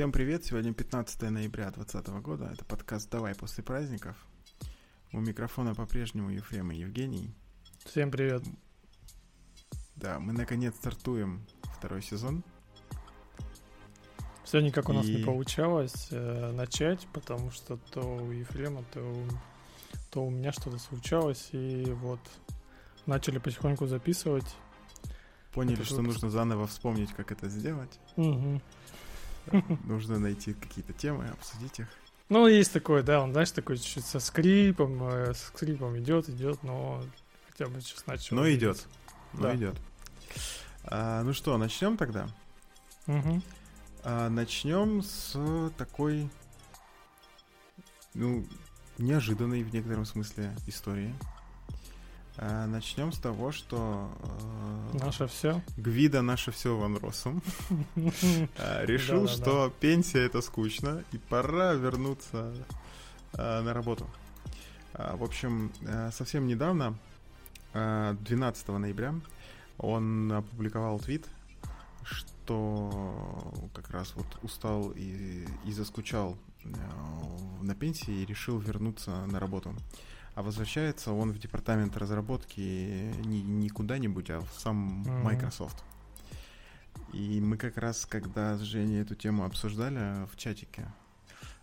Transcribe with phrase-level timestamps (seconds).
[0.00, 0.46] Всем привет!
[0.46, 2.48] Сегодня 15 ноября 2020 года.
[2.50, 4.16] Это подкаст «Давай после праздников».
[5.12, 7.34] У микрофона по-прежнему Ефрем и Евгений.
[7.84, 8.42] Всем привет!
[9.96, 12.42] Да, мы наконец стартуем второй сезон.
[14.42, 15.16] Все никак у нас и...
[15.16, 19.26] не получалось э, начать, потому что то у Ефрема, то у,
[20.10, 22.20] то у меня что-то случалось, и вот
[23.04, 24.56] начали потихоньку записывать.
[25.52, 26.22] Поняли, это что выпуск.
[26.22, 28.00] нужно заново вспомнить, как это сделать.
[28.16, 28.62] Угу.
[29.84, 31.88] Нужно найти какие-то темы, обсудить их.
[32.28, 36.62] Ну, есть такое, да, он, знаешь, такой чуть-чуть со скрипом, э, с скрипом идет, идет,
[36.62, 37.02] но
[37.48, 38.36] хотя бы сейчас начал.
[38.36, 38.86] Но идет,
[39.32, 39.56] но да.
[39.56, 39.76] идет.
[40.84, 42.28] А, ну что, начнем тогда?
[43.08, 43.42] Угу.
[44.04, 46.30] А, начнем с такой,
[48.14, 48.46] ну,
[48.98, 51.14] неожиданной в некотором смысле истории.
[52.42, 54.10] А, начнем с того, что...
[54.94, 55.60] Э, наше все.
[55.76, 57.42] Гвида наше все Ван Россум
[58.56, 62.54] а, решил, что пенсия это скучно, и пора вернуться
[63.34, 64.06] а, на работу.
[64.94, 66.96] В общем, э, совсем недавно,
[67.74, 69.14] 12 ноября,
[69.76, 71.28] он опубликовал твит,
[72.02, 76.68] что как раз вот устал и, и заскучал э,
[77.60, 79.74] на пенсии и решил вернуться на работу.
[80.34, 82.60] А возвращается он в департамент разработки
[83.24, 85.22] не, не куда-нибудь, а в сам mm-hmm.
[85.22, 85.82] Microsoft.
[87.12, 90.86] И мы как раз, когда с Женей эту тему обсуждали в чатике,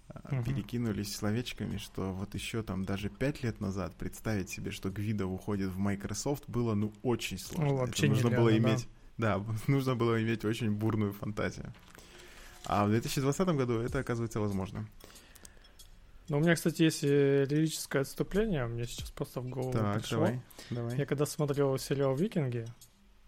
[0.10, 0.44] uh-huh.
[0.44, 5.70] перекинулись словечками, что вот еще там даже пять лет назад представить себе, что Гвида уходит
[5.70, 7.66] в Microsoft, было ну очень сложно.
[7.66, 8.58] Ну, вообще Это нужно было да.
[8.58, 8.88] иметь,
[9.18, 11.74] да, нужно было иметь очень бурную фантазию.
[12.66, 14.86] А в 2020 году это оказывается возможно.
[16.30, 20.18] Ну, у меня, кстати, есть э, лирическое отступление, мне сейчас просто в голову так, пришло.
[20.18, 20.98] Давай, давай.
[20.98, 22.66] Я когда смотрел сериал «Викинги»,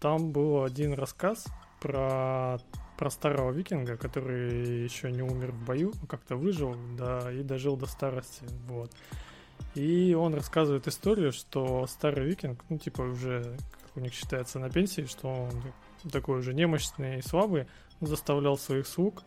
[0.00, 1.46] там был один рассказ
[1.80, 2.58] про,
[2.98, 7.86] про старого викинга, который еще не умер в бою, как-то выжил, да, и дожил до
[7.86, 8.90] старости, вот.
[9.74, 14.68] И он рассказывает историю, что старый викинг, ну, типа, уже, как у них считается, на
[14.70, 17.66] пенсии, что он такой уже немощный и слабый,
[18.00, 19.22] заставлял своих слуг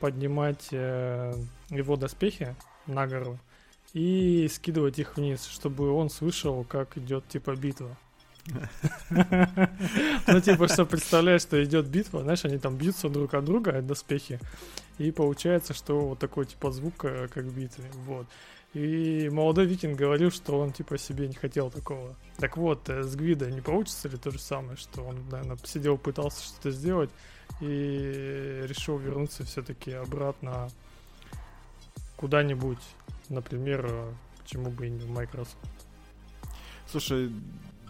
[0.00, 1.34] поднимать э,
[1.70, 2.56] его доспехи
[2.88, 3.38] на гору
[3.92, 7.96] и скидывать их вниз, чтобы он слышал, как идет типа битва.
[10.26, 14.40] Ну, типа, что представляешь, что идет битва, знаешь, они там бьются друг от друга, доспехи,
[14.98, 18.26] и получается, что вот такой, типа, звук, э, как в битве, вот.
[18.74, 22.16] И молодой викинг говорил, что он, типа, себе не хотел такого.
[22.38, 25.96] Так вот, э, с Гвида не получится ли то же самое, что он, наверное, сидел,
[25.98, 27.10] пытался что-то сделать
[27.60, 30.70] и решил вернуться все-таки обратно
[32.18, 32.82] куда-нибудь,
[33.30, 34.12] например,
[34.42, 35.56] почему бы и не в Microsoft.
[36.86, 37.32] Слушай,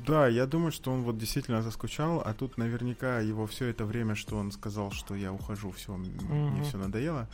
[0.07, 4.15] да, я думаю, что он вот действительно заскучал, а тут наверняка его все это время,
[4.15, 6.51] что он сказал, что я ухожу, все, mm-hmm.
[6.51, 7.29] мне все надоело,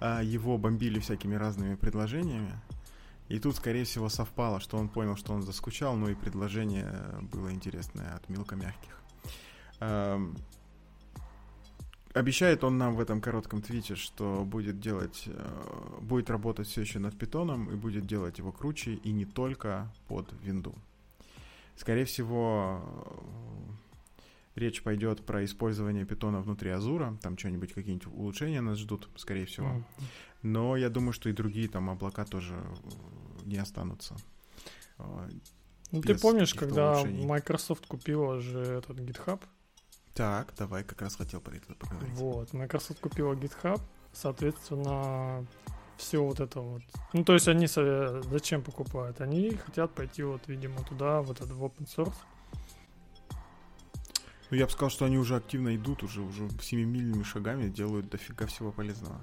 [0.00, 2.52] а его бомбили всякими разными предложениями.
[3.28, 6.90] И тут, скорее всего, совпало, что он понял, что он заскучал, но и предложение
[7.30, 9.02] было интересное от мелкомягких.
[12.18, 16.98] Обещает он нам в этом коротком твите, что будет делать, э, будет работать все еще
[16.98, 20.74] над питоном и будет делать его круче и не только под винду.
[21.76, 22.82] Скорее всего,
[24.56, 29.46] э, речь пойдет про использование питона внутри Азура, там что-нибудь, какие-нибудь улучшения нас ждут, скорее
[29.46, 29.84] всего.
[30.42, 34.16] Но я думаю, что и другие там облака тоже э, не останутся.
[34.98, 37.26] Ну, ты помнишь, когда улучшений.
[37.26, 39.40] Microsoft купила же этот GitHub,
[40.18, 42.12] так, давай, как раз хотел про это поговорить.
[42.14, 43.80] Вот, Microsoft купила GitHub,
[44.12, 45.46] соответственно,
[45.96, 46.82] все вот это вот.
[47.12, 49.20] Ну, то есть они зачем покупают?
[49.20, 52.16] Они хотят пойти вот, видимо, туда, вот этот в open source.
[54.50, 58.46] Ну, я бы сказал, что они уже активно идут, уже, уже семимильными шагами делают дофига
[58.46, 59.20] всего полезного.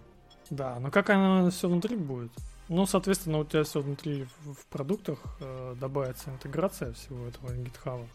[0.49, 2.31] Да, но как оно все внутри будет?
[2.69, 8.07] Ну, соответственно, у тебя все внутри в, продуктах э, добавится интеграция всего этого GitHub.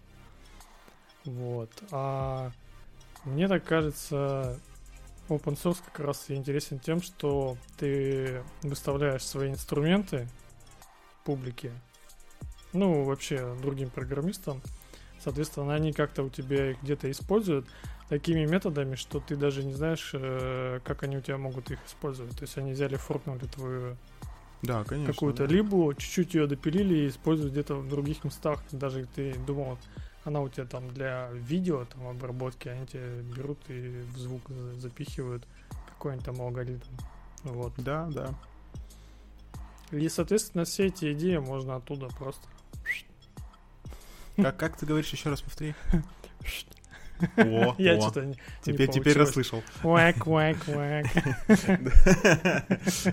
[1.26, 1.70] Вот.
[1.90, 2.52] А
[3.24, 4.58] мне так кажется,
[5.28, 10.28] open source как раз и интересен тем, что ты выставляешь свои инструменты
[11.24, 11.72] публике,
[12.72, 14.62] ну, вообще другим программистам,
[15.18, 17.66] соответственно, они как-то у тебя их где-то используют
[18.08, 22.36] такими методами, что ты даже не знаешь, э, как они у тебя могут их использовать.
[22.36, 23.96] То есть они взяли, форкнули твою
[24.62, 25.54] да, конечно, какую-то да.
[25.54, 28.62] либо чуть-чуть ее допилили и используют где-то в других местах.
[28.72, 29.78] Даже ты думал,
[30.24, 34.42] она у тебя там для видео там обработки, они тебе берут и в звук
[34.76, 35.46] запихивают
[35.88, 36.88] какой-нибудь там алгоритм.
[37.44, 37.72] Вот.
[37.78, 38.34] Да, да.
[39.90, 42.46] И, соответственно, все эти идеи можно оттуда просто...
[44.36, 45.74] Как, как ты говоришь, еще раз повтори?
[47.36, 48.00] О, Я о.
[48.00, 49.62] что-то не Теперь, теперь расслышал.
[49.82, 51.06] Уэк, уэк, уэк.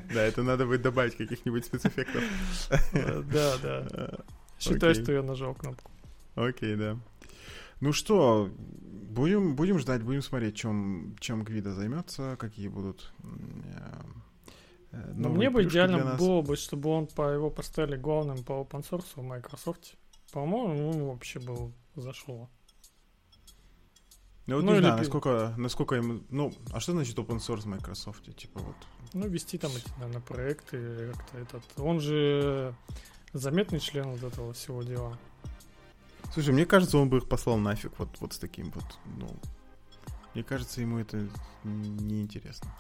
[0.14, 2.24] Да, это надо будет добавить каких-нибудь спецэффектов.
[2.94, 4.10] Да, да.
[4.60, 5.92] Считай, что я нажал кнопку.
[6.38, 6.98] Окей, да.
[7.80, 13.28] Ну что, будем, будем ждать, будем смотреть, чем, чем Гвида займется, какие будут э,
[14.92, 18.54] э, Но новые мне бы идеально было бы, чтобы он по его поставили главным по
[18.54, 19.96] open source в Microsoft.
[20.32, 22.50] По-моему, ему вообще был зашло.
[24.46, 26.26] Ну, вот ну, не знаю, пи- насколько, насколько им...
[26.30, 28.24] Ну, а что значит open source в Microsoft?
[28.36, 28.76] Типа вот...
[29.14, 31.64] Ну, вести там эти, наверное, проекты как-то этот.
[31.78, 32.74] Он же
[33.34, 35.18] заметный член вот этого всего дела.
[36.34, 38.86] Слушай, мне кажется, он бы их послал нафиг вот, вот с таким вот,
[39.18, 39.28] ну...
[40.34, 41.28] Мне кажется, ему это
[41.64, 42.72] неинтересно.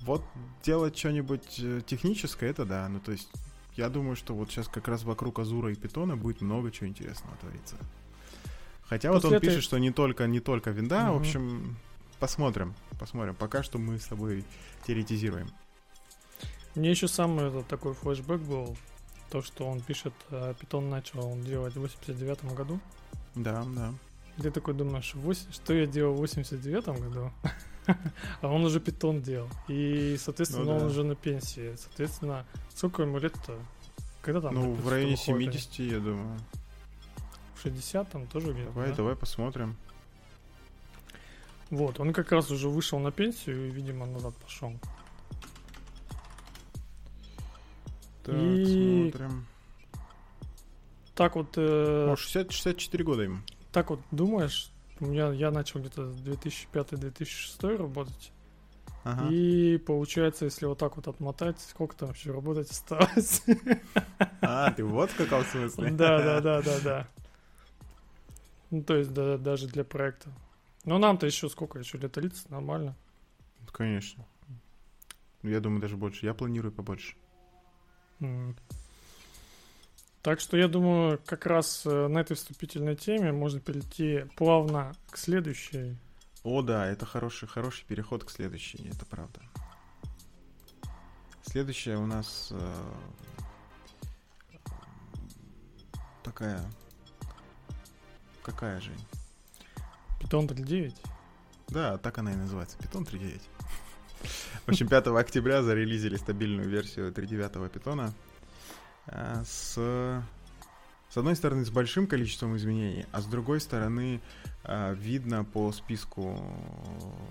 [0.00, 0.22] Вот
[0.62, 2.88] делать что-нибудь э, техническое, это да.
[2.88, 3.28] Ну, то есть,
[3.74, 7.36] я думаю, что вот сейчас как раз вокруг Азура и Питона будет много чего интересного
[7.38, 7.76] твориться.
[8.84, 11.16] Хотя вот После он этой- пишет, что не только, не только винда, в Мгм.
[11.16, 11.76] общем,
[12.20, 13.34] посмотрим, посмотрим.
[13.34, 14.44] Пока что мы с тобой
[14.86, 15.50] теоретизируем.
[16.76, 18.76] Мне еще сам этот такой флешбэк был.
[19.32, 22.78] То, что он пишет, э, Python начал он делать в 89 году.
[23.34, 23.94] Да, да.
[24.36, 27.32] Ты такой думаешь, «Вось- что я делал в 89 году?
[28.42, 29.48] А он уже питон делал.
[29.68, 31.74] И, соответственно, Ну он уже на пенсии.
[31.76, 32.44] Соответственно,
[32.74, 33.58] сколько ему лет-то?
[34.20, 34.54] Когда там?
[34.54, 35.58] ну, в районе выходят они?
[35.58, 36.38] 70, я думаю.
[37.54, 38.70] В 60 там тоже где-то.
[38.70, 38.96] Давай, да?
[38.96, 39.76] давай посмотрим.
[41.70, 44.74] Вот, он как раз уже вышел на пенсию и, видимо, назад пошел.
[48.24, 49.46] Так, И- смотрим.
[51.14, 53.38] Так вот, э, О, 60, 64 года ему.
[53.72, 54.70] так вот думаешь,
[55.00, 58.32] у меня я начал где-то с 2005-2006 работать.
[59.04, 59.28] Ага.
[59.30, 63.42] И получается, если вот так вот отмотать, сколько там еще работать осталось?
[64.40, 65.90] А, ты вот в каком смысле?
[65.90, 67.08] Да, да, да, да, да.
[68.70, 70.30] Ну, то есть, да, даже для проекта.
[70.84, 71.78] Ну, нам-то еще сколько?
[71.78, 72.96] Еще лет 30, нормально.
[73.72, 74.24] Конечно.
[75.42, 76.24] Ну, Я думаю, даже больше.
[76.26, 77.16] Я планирую побольше.
[80.22, 85.18] Так что я думаю, как раз э, на этой вступительной теме можно перейти плавно к
[85.18, 85.96] следующей.
[86.44, 89.40] О, да, это хороший, хороший переход к следующей, это правда.
[91.42, 92.94] Следующая у нас э,
[96.22, 96.60] такая...
[98.44, 98.92] Какая же?
[100.20, 100.94] Python 3.9.
[101.68, 102.78] Да, так она и называется.
[102.78, 103.40] Python 3.9.
[104.66, 108.12] В общем, 5 октября зарелизили стабильную версию 3.9 питона
[109.06, 110.22] а, с
[111.12, 114.22] с одной стороны, с большим количеством изменений, а с другой стороны,
[114.64, 116.42] а, видно по списку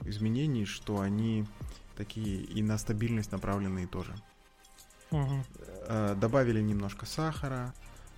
[0.05, 1.47] изменений, что они
[1.97, 4.13] такие и на стабильность направленные тоже.
[5.11, 7.73] Э, Добавили немножко сахара,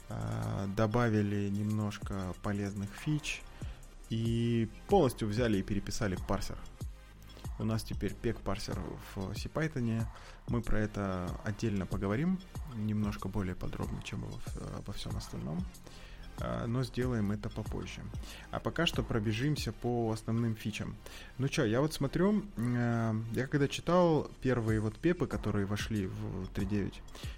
[0.10, 3.42] э, добавили немножко полезных фич
[4.10, 6.58] и полностью взяли и переписали парсер.
[7.60, 8.80] У нас теперь пек парсер
[9.16, 10.06] в CPython.
[10.48, 12.40] Мы про это отдельно поговорим,
[12.76, 14.26] немножко более подробно, чем
[14.78, 15.60] обо всем остальном.
[15.60, 16.13] А,
[16.68, 18.02] Но сделаем это попозже.
[18.52, 20.96] А пока что пробежимся по основным фичам.
[21.38, 26.50] Ну что, я вот смотрю, э, я когда читал первые вот пепы, которые вошли в
[26.54, 26.94] 3.9,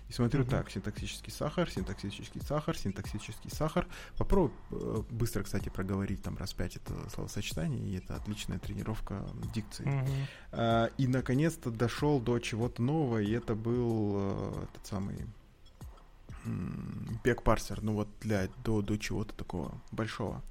[0.09, 0.50] и смотрю Мгм.
[0.50, 3.88] так, синтаксический сахар, синтаксический сахар, синтаксический сахар.
[4.18, 9.88] Попробуй э, быстро, кстати, проговорить там раз пять это словосочетание, и это отличная тренировка дикции.
[10.51, 15.18] А, И наконец-то дошел до чего-то нового, и это был э, этот самый
[17.23, 20.42] пек парсер, ну вот для до, до чего-то такого большого.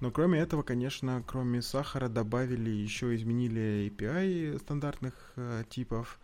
[0.00, 6.20] Но кроме этого, конечно, кроме сахара добавили, еще изменили API стандартных э, типов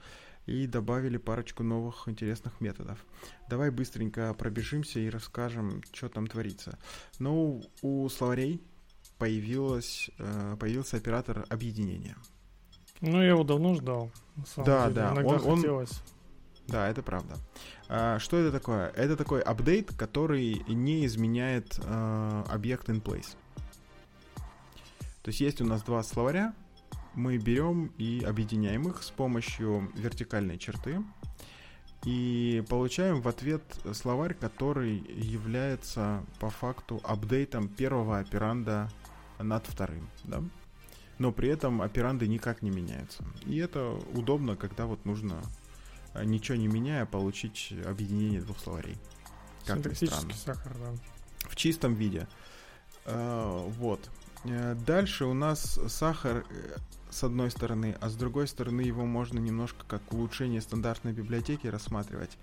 [0.46, 2.98] и добавили парочку новых интересных методов.
[3.48, 6.78] Давай быстренько пробежимся и расскажем, что там творится.
[7.18, 8.60] Ну, у словарей
[9.18, 12.16] появилось, э, появился оператор объединения.
[13.00, 14.10] Ну, я его давно ждал.
[14.36, 14.94] на самом Да, деле.
[14.94, 16.02] да, Иногда он- он- хотелось.
[16.72, 17.36] Да, это правда.
[17.88, 18.88] А, что это такое?
[18.96, 23.36] Это такой апдейт, который не изменяет э, объект in place.
[25.22, 26.54] То есть есть у нас два словаря,
[27.14, 31.04] мы берем и объединяем их с помощью вертикальной черты
[32.06, 33.62] и получаем в ответ
[33.92, 38.88] словарь, который является по факту апдейтом первого операнда
[39.38, 40.42] над вторым, да?
[41.18, 43.22] Но при этом операнды никак не меняются.
[43.44, 45.61] И это удобно, когда вот нужно а,
[46.14, 48.96] ничего не меняя, получить объединение двух словарей.
[49.66, 50.34] Как ни странно.
[50.34, 51.48] сахар, да.
[51.48, 52.26] В чистом виде.
[53.04, 54.10] А, Вот.
[54.44, 56.76] Э, Дальше у нас сахар э,
[57.10, 62.36] с одной стороны, а с другой стороны его можно немножко как улучшение стандартной библиотеки рассматривать.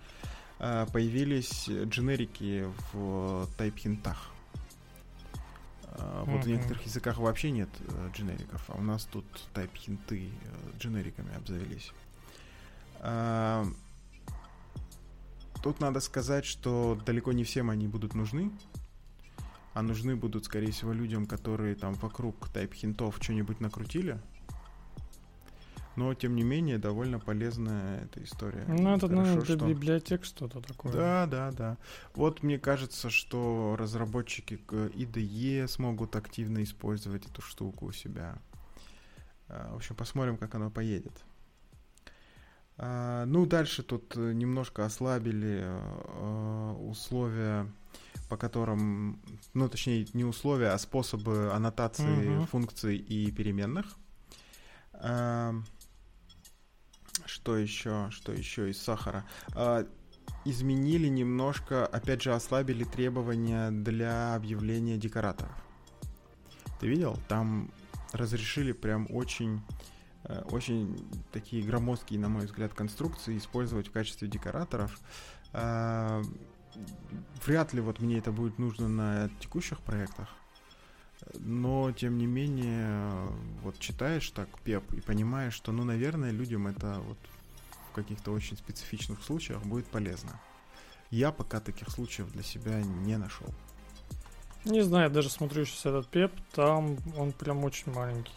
[0.58, 4.18] Появились дженерики в тайп-хинтах.
[6.26, 11.34] Вот в некоторых языках вообще нет э, дженериков, а у нас тут тайп-хинты э, дженериками
[11.36, 11.92] обзавелись.
[15.62, 18.52] Тут надо сказать, что далеко не всем они будут нужны,
[19.74, 24.20] а нужны будут, скорее всего, людям, которые там вокруг тайп-хинтов что-нибудь накрутили.
[25.96, 28.64] Но, тем не менее, довольно полезная эта история.
[28.70, 29.68] Ну, это, наверное, для что...
[29.68, 30.94] библиотек что-то такое.
[30.94, 31.78] Да, да, да.
[32.16, 38.38] Вот мне кажется, что разработчики IDE смогут активно использовать эту штуку у себя.
[39.50, 41.26] А, в общем, посмотрим, как оно поедет.
[42.82, 47.70] А, ну, дальше тут немножко ослабили а, условия,
[48.30, 49.22] по которым,
[49.54, 52.46] ну, точнее, не условия, а способы аннотации угу.
[52.46, 53.98] функций и переменных.
[57.26, 58.08] Что еще?
[58.12, 59.26] Что еще из сахара?
[59.54, 59.86] А,
[60.46, 65.56] изменили немножко, опять же, ослабили требования для объявления декораторов.
[66.80, 67.18] Ты видел?
[67.28, 67.72] Там
[68.14, 69.99] разрешили прям очень э,
[70.52, 75.00] очень такие громоздкие, на мой взгляд, конструкции использовать в качестве декораторов.
[75.54, 76.22] А,
[77.46, 80.30] вряд ли вот мне это будет нужно на текущих проектах
[81.36, 83.28] но тем не менее,
[83.62, 87.18] вот читаешь так пеп и понимаешь, что, ну, наверное, людям это вот
[87.92, 90.40] в каких-то очень специфичных случаях будет полезно.
[91.12, 93.48] Я пока таких случаев для себя не нашел.
[94.66, 98.34] Не знаю, даже смотрю сейчас этот пеп, там он прям очень маленький.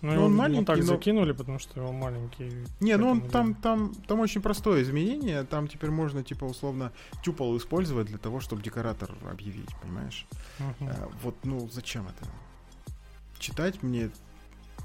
[0.00, 0.84] Ну, ну он маленький, так но...
[0.84, 2.52] закинули, потому что его маленький.
[2.80, 5.44] Не, ну он там, там, там очень простое изменение.
[5.44, 10.26] Там теперь можно, типа, условно, тюпол использовать для того, чтобы декоратор объявить, понимаешь?
[10.58, 10.88] Uh-huh.
[10.88, 12.28] А, вот, ну, зачем это?
[13.38, 14.10] Читать мне,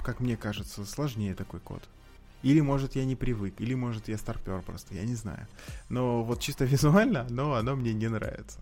[0.03, 1.83] как мне кажется, сложнее такой код.
[2.43, 5.47] Или, может, я не привык, или, может, я старпер просто, я не знаю.
[5.89, 8.59] Но вот чисто визуально, но оно мне не нравится.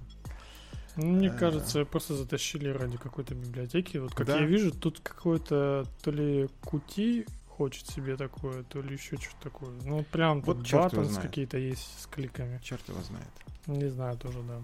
[0.95, 1.33] Мне а...
[1.33, 3.97] кажется, просто затащили ради какой-то библиотеки.
[3.97, 4.39] Вот как да.
[4.39, 9.71] я вижу, тут какой-то то ли кути хочет себе такое, то ли еще что-то такое.
[9.85, 12.59] Ну, прям вот батонс какие-то есть с кликами.
[12.63, 13.27] Черт его знает.
[13.67, 14.61] Не знаю, тоже, да.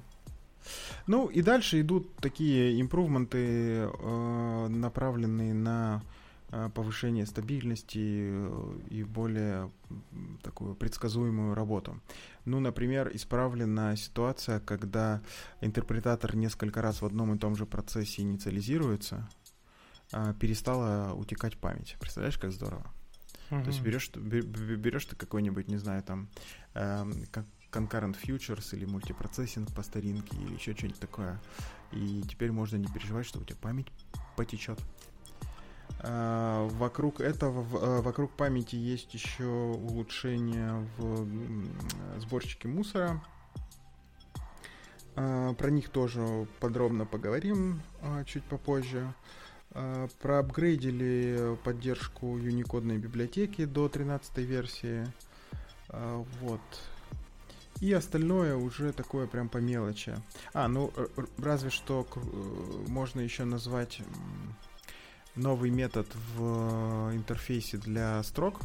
[1.06, 6.17] Ну, и дальше идут такие импрувменты, э, направленные на Э,
[6.50, 9.70] повышение стабильности э, и более
[10.44, 12.00] такую предсказуемую работу.
[12.46, 15.22] Ну, например, исправлена ситуация, когда
[15.60, 19.30] интерпретатор несколько раз в одном и том же процессе инициализируется,
[20.14, 21.98] а перестала утекать память.
[22.00, 22.94] Представляешь, как здорово?
[23.50, 23.64] Uh-huh.
[23.64, 26.30] То есть берешь, берешь ты какой-нибудь, не знаю, там,
[26.76, 31.42] э, как concurrent futures или мультипроцессинг по старинке или еще что-нибудь такое.
[31.92, 33.88] И теперь можно не переживать, что у тебя память
[34.36, 34.80] потечет.
[36.00, 43.22] А, вокруг этого, а, вокруг памяти есть еще улучшения в сборщике мусора.
[45.16, 47.82] А, про них тоже подробно поговорим
[48.26, 49.14] чуть попозже.
[50.22, 55.06] Проапгрейдили поддержку юникодной библиотеки до 13 версии.
[55.90, 56.62] Вот.
[57.80, 60.16] И остальное уже такое прям по мелочи.
[60.54, 60.92] А, ну,
[61.38, 62.20] разве что э,
[62.88, 64.02] можно еще назвать
[65.38, 68.60] новый метод в интерфейсе для строк.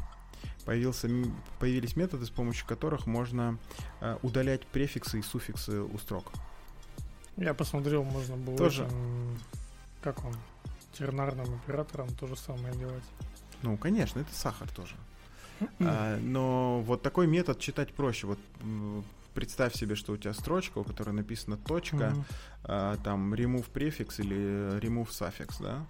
[0.64, 1.08] Появился,
[1.58, 3.58] появились методы, с помощью которых можно
[4.00, 6.32] э, удалять префиксы и суффиксы у строк.
[7.36, 8.84] Я посмотрел, можно было тоже.
[8.84, 9.38] Этим,
[10.02, 10.34] как он,
[10.92, 13.04] тернарным оператором то же самое делать.
[13.62, 14.94] Ну, конечно, это сахар тоже.
[15.80, 18.26] а, но вот такой метод читать проще.
[18.26, 18.38] Вот
[19.34, 22.24] представь себе, что у тебя строчка, у которой написана точка, mm-hmm.
[22.64, 25.84] а, там remove префикс или remove suffix, да?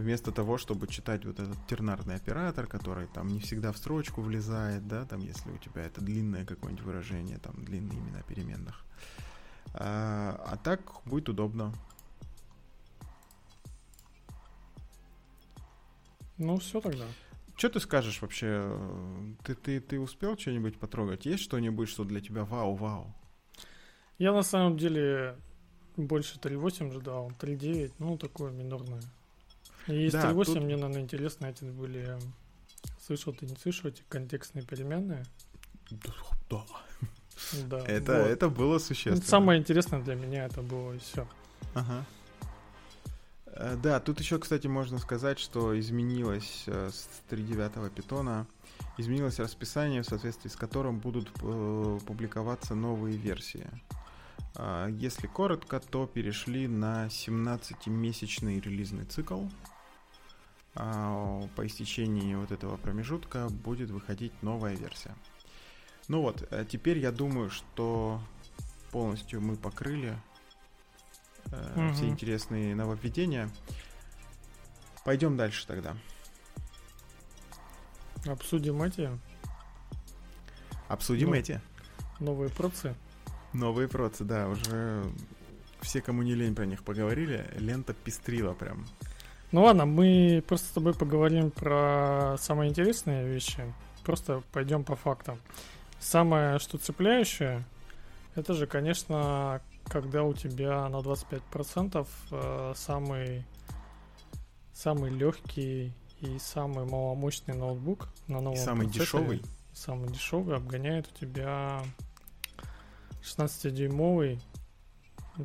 [0.00, 4.86] Вместо того, чтобы читать вот этот тернарный оператор, который там не всегда в строчку влезает,
[4.86, 8.84] да, там если у тебя это длинное какое-нибудь выражение, там длинные имена переменных.
[9.74, 11.72] А, а так будет удобно.
[16.38, 17.04] Ну, все тогда.
[17.56, 18.78] Что ты скажешь вообще?
[19.44, 21.26] Ты, ты, ты успел что-нибудь потрогать?
[21.26, 23.14] Есть что-нибудь, что для тебя вау-вау?
[24.18, 25.36] Я на самом деле
[25.96, 29.02] больше 3.8 ждал, 3.9, ну, такое минорное.
[29.90, 30.56] И да, 3.8 тут...
[30.56, 32.18] мне, наверное, интересно, эти были...
[33.04, 35.24] Слышал ты, не слышал эти контекстные переменные?
[36.48, 36.64] Да.
[37.64, 38.28] Да, это, вот.
[38.28, 39.22] это было существенно.
[39.22, 41.26] Самое интересное для меня это было и все.
[41.74, 42.04] Ага.
[43.46, 48.46] Э, да, тут еще, кстати, можно сказать, что изменилось э, с 3.9 питона,
[48.98, 53.66] изменилось расписание, в соответствии с которым будут э, публиковаться новые версии.
[54.54, 59.44] А, если коротко, то перешли на 17-месячный релизный цикл,
[60.74, 65.14] по истечении вот этого промежутка будет выходить новая версия.
[66.08, 68.20] Ну вот, э, теперь я думаю, что
[68.90, 70.16] полностью мы покрыли
[71.46, 71.92] угу.
[71.92, 73.50] все интересные нововведения.
[75.04, 75.96] Пойдем дальше тогда.
[78.26, 79.10] Обсудим эти.
[80.88, 81.60] Обсудим ну, эти.
[82.18, 82.94] Новые процы.
[83.52, 85.04] Новые процы, да, уже
[85.80, 88.86] все, кому не лень про них поговорили, лента пестрила прям.
[89.52, 93.62] Ну ладно, мы просто с тобой поговорим про самые интересные вещи.
[94.04, 95.38] Просто пойдем по фактам.
[95.98, 97.64] Самое, что цепляющее,
[98.36, 103.44] это же, конечно, когда у тебя на 25% э, самый,
[104.72, 109.42] самый легкий и самый маломощный ноутбук на новом и самый дешевый.
[109.72, 111.82] Самый дешевый обгоняет у тебя
[113.22, 114.40] 16-дюймовый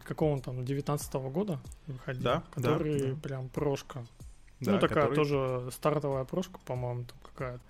[0.04, 3.16] какого он там, 19 -го года выходил, да, который да, да.
[3.22, 4.06] прям прошка.
[4.60, 5.16] Да, ну, такая который...
[5.16, 7.62] тоже стартовая прошка, по-моему, там какая-то.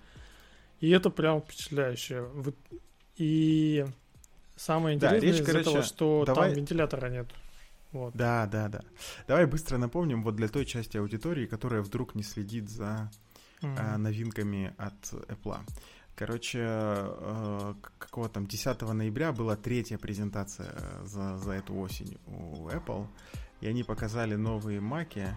[0.80, 2.26] И это прям впечатляюще.
[3.16, 3.86] И
[4.56, 6.50] самое интересное да, речь, из короче, этого, что давай...
[6.50, 7.26] там вентилятора нет.
[7.92, 8.14] Вот.
[8.14, 8.82] Да, да, да.
[9.26, 13.10] Давай быстро напомним вот для той части аудитории, которая вдруг не следит за
[13.62, 13.76] mm-hmm.
[13.78, 15.58] а, новинками от Apple.
[16.16, 23.06] Короче, э, какого там 10 ноября была третья презентация за, за эту осень у Apple,
[23.60, 25.28] и они показали новые маки,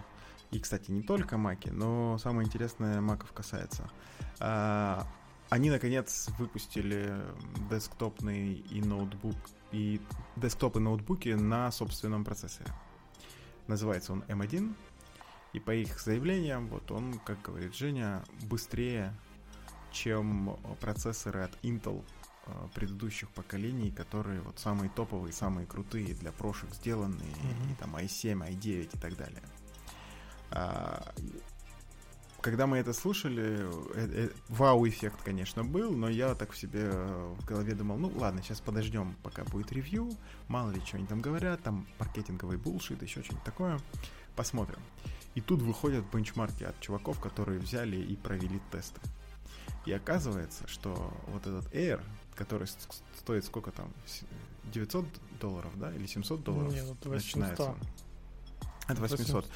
[0.50, 3.90] и, кстати, не только маки, но самое интересное маков касается.
[4.38, 5.06] А,
[5.50, 7.14] они, наконец, выпустили
[7.70, 9.36] десктопный и ноутбук,
[9.72, 10.00] и
[10.36, 12.72] десктоп и ноутбуки на собственном процессоре.
[13.66, 14.74] Называется он M1,
[15.52, 19.14] и по их заявлениям, вот он, как говорит Женя, быстрее
[19.92, 22.04] чем процессоры от Intel
[22.46, 27.72] э, предыдущих поколений, которые вот самые топовые, самые крутые для прошек сделанные, mm-hmm.
[27.72, 29.42] и там i7, i9 и так далее.
[30.50, 31.14] А,
[32.40, 37.44] когда мы это слушали, э, э, вау-эффект, конечно, был, но я так в себе в
[37.44, 40.10] голове думал, ну ладно, сейчас подождем, пока будет ревью,
[40.48, 43.78] мало ли что они там говорят, там маркетинговый булшит, еще что-нибудь такое,
[44.36, 44.80] посмотрим.
[45.34, 49.00] И тут выходят бенчмарки от чуваков, которые взяли и провели тесты.
[49.86, 52.02] И оказывается, что вот этот Air,
[52.34, 52.68] который
[53.18, 53.92] стоит сколько там,
[54.72, 55.06] 900
[55.40, 57.12] долларов, да, или 700 долларов Нет, это 800.
[57.12, 57.74] начинается.
[58.88, 59.46] Это 800.
[59.46, 59.50] 800.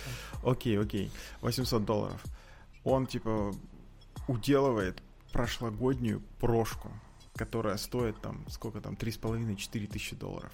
[0.44, 2.22] Окей, окей, 800 долларов.
[2.85, 3.55] Он, типа,
[4.29, 6.90] уделывает прошлогоднюю прошку,
[7.35, 10.53] которая стоит там, сколько там, 3,5-4 тысячи долларов.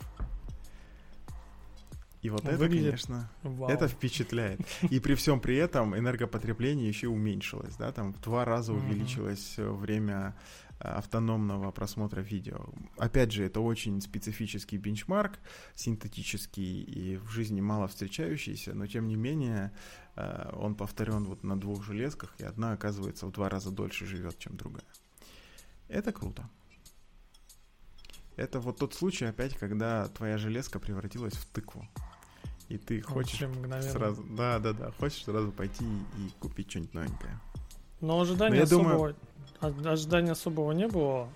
[2.22, 3.70] И вот это, конечно, Вау.
[3.70, 4.60] это впечатляет.
[4.90, 9.76] И при всем при этом энергопотребление еще уменьшилось, да, там в два раза увеличилось mm-hmm.
[9.76, 10.36] время
[10.80, 12.66] э, автономного просмотра видео.
[12.98, 15.38] Опять же, это очень специфический бенчмарк,
[15.74, 19.72] синтетический и в жизни мало встречающийся, но тем не менее
[20.16, 24.38] э, он повторен вот на двух железках, и одна, оказывается, в два раза дольше живет,
[24.38, 24.84] чем другая.
[25.88, 26.50] Это круто.
[28.36, 31.88] Это вот тот случай опять, когда твоя железка превратилась в тыкву.
[32.70, 33.42] И ты хочешь
[33.90, 37.40] сразу, да, да, да, хочешь сразу пойти и купить что-нибудь новенькое.
[38.00, 39.14] Но ожидания Но особого,
[39.60, 39.92] думаю...
[39.92, 41.28] ожидания особого не было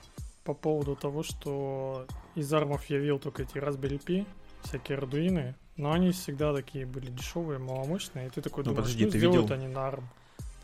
[0.45, 4.27] по поводу того, что из армов я видел только эти Raspberry Pi,
[4.63, 9.05] всякие ардуины, но они всегда такие были дешевые, маломощные, и ты такой ну, думаешь, подожди,
[9.05, 9.55] ну, ты сделают видел...
[9.57, 10.05] они на ARM.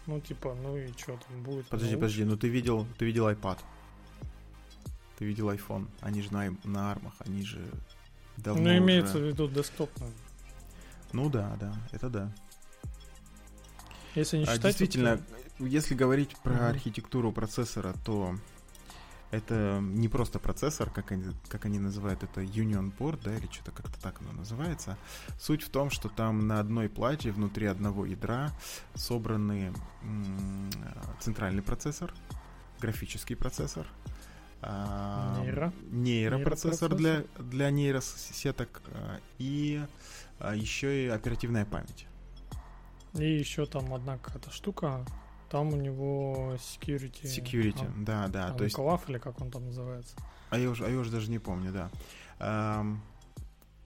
[0.06, 1.66] Ну, типа, ну и что там будет?
[1.66, 1.98] Подожди, научно.
[1.98, 3.58] подожди, ну ты видел, ты видел iPad.
[5.18, 5.88] Ты видел iPhone.
[6.00, 7.60] Они же на, на армах, они же
[8.36, 9.26] давно Ну, имеется уже...
[9.26, 10.12] в виду десктопную.
[11.12, 12.32] Ну да, да, это да.
[14.14, 14.62] Если не а, считать...
[14.62, 15.18] Действительно,
[15.58, 15.66] то...
[15.66, 16.64] если говорить про угу.
[16.64, 18.34] архитектуру процессора, то
[19.30, 23.70] это не просто процессор, как они, как они называют это Union Board, да, или что-то
[23.70, 24.98] как-то так оно называется.
[25.38, 28.50] Суть в том, что там на одной плате внутри одного ядра
[28.94, 30.70] собраны м-
[31.20, 32.12] центральный процессор,
[32.80, 33.86] графический процессор,
[34.62, 35.72] а, Нейро.
[35.90, 39.82] нейропроцессор, для, для нейросеток а, и
[40.40, 42.06] а еще и оперативная память.
[43.14, 45.04] И еще там одна какая-то штука,
[45.48, 47.22] там у него security.
[47.22, 48.54] Security, а, да, да.
[48.54, 48.78] То есть...
[48.78, 50.16] или как он там называется.
[50.50, 51.90] А я уже, а я уже даже не помню, да.
[52.38, 53.02] Эм,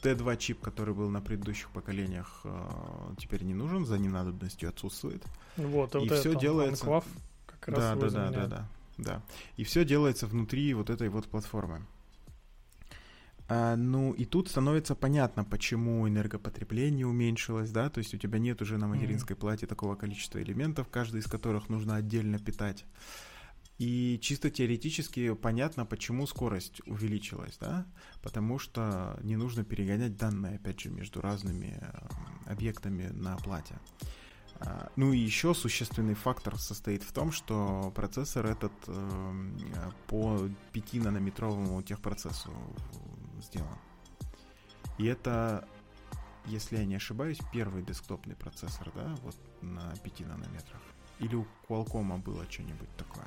[0.02, 5.24] Т2 чип, который был на предыдущих поколениях, э, теперь не нужен, за ненадобностью отсутствует.
[5.56, 7.02] Вот, и вот все это, делается.
[7.46, 9.22] Как раз да, да, да, да, да, да.
[9.56, 11.86] И все делается внутри вот этой вот платформы.
[13.46, 18.62] А, ну, и тут становится понятно, почему энергопотребление уменьшилось, да, то есть у тебя нет
[18.62, 19.40] уже на материнской mm-hmm.
[19.40, 22.86] плате такого количества элементов, каждый из которых нужно отдельно питать.
[23.78, 27.86] И чисто теоретически понятно, почему скорость увеличилась, да,
[28.22, 31.80] потому что не нужно перегонять данные, опять же, между разными
[32.46, 33.74] объектами на плате.
[34.60, 41.82] А, ну и еще существенный фактор состоит в том, что процессор этот э, по 5-нанометровому
[41.82, 42.52] техпроцессу
[43.54, 43.78] сделан.
[44.98, 45.66] И это
[46.46, 50.80] если я не ошибаюсь, первый десктопный процессор, да, вот на 5 нанометрах.
[51.18, 53.26] Или у Qualcomm было что-нибудь такое?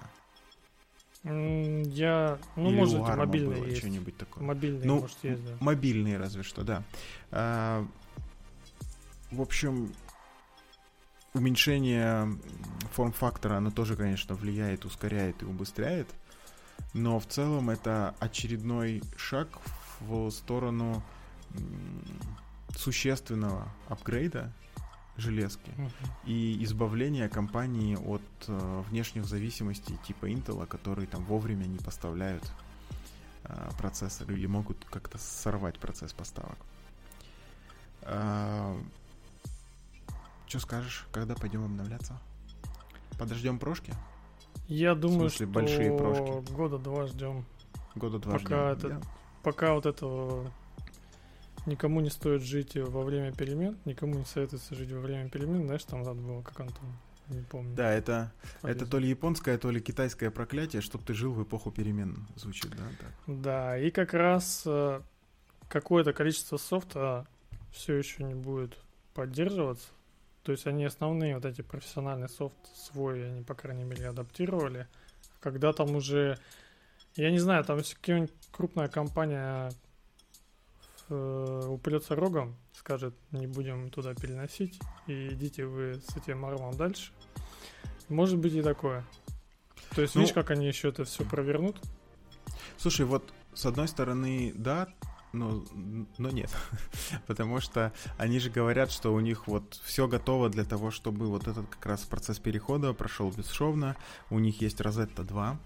[1.24, 3.80] Я, ну, Или может, у ARM мобильные было есть.
[3.80, 4.44] что-нибудь такое.
[4.44, 5.58] Мобильные, Ну, может, есть, да.
[5.60, 6.84] Мобильные разве что, да.
[7.32, 7.86] А,
[9.32, 9.92] в общем,
[11.34, 12.38] уменьшение
[12.92, 16.08] форм-фактора, оно тоже, конечно, влияет, ускоряет и убыстряет.
[16.94, 19.50] Но в целом это очередной шаг
[20.02, 21.02] в сторону
[22.76, 24.52] существенного апгрейда
[25.16, 25.92] железки Мгм.
[26.26, 32.44] и избавления компании от э, внешних зависимостей типа Intel, которые там вовремя не поставляют
[33.46, 36.58] э, процессор или могут как-то сорвать процесс поставок.
[40.48, 42.18] что скажешь, когда пойдем обновляться?
[43.20, 43.94] Подождем прошки?
[44.68, 46.52] Я думаю, смысле, что большие прошки?
[46.54, 47.44] года два ждем.
[47.96, 49.02] Года два Пока ждем, это- да?
[49.48, 50.52] Пока вот этого
[51.68, 55.86] никому не стоит жить во время перемен, никому не советуется жить во время перемен, знаешь,
[55.86, 57.74] там надо было, как он там, не помню.
[57.74, 58.88] Да, это, это Полезно.
[58.88, 62.84] то ли японское, то ли китайское проклятие, чтобы ты жил в эпоху перемен, звучит, да?
[63.00, 63.10] Так.
[63.26, 65.00] Да, и как раз э,
[65.70, 67.26] какое-то количество софта
[67.72, 68.78] все еще не будет
[69.14, 69.88] поддерживаться.
[70.44, 74.88] То есть они основные вот эти профессиональный софт свой, они, по крайней мере, адаптировали.
[75.40, 76.38] Когда там уже,
[77.18, 79.72] я не знаю, там если какая-нибудь крупная компания
[81.10, 87.12] э, упрется рогом, скажет, не будем туда переносить, и идите вы с этим армом дальше.
[88.08, 89.06] Может быть и такое.
[89.96, 91.82] То есть, Ну, видишь, как они еще это все провернут?
[92.78, 94.88] Слушай, вот с одной стороны, да,
[95.34, 95.64] но,
[96.18, 96.52] но нет.
[97.28, 101.48] Потому что они же говорят, что у них вот все готово для того, чтобы вот
[101.48, 103.96] этот как раз процесс перехода прошел бесшовно.
[104.30, 105.60] У них есть Rosetta 2,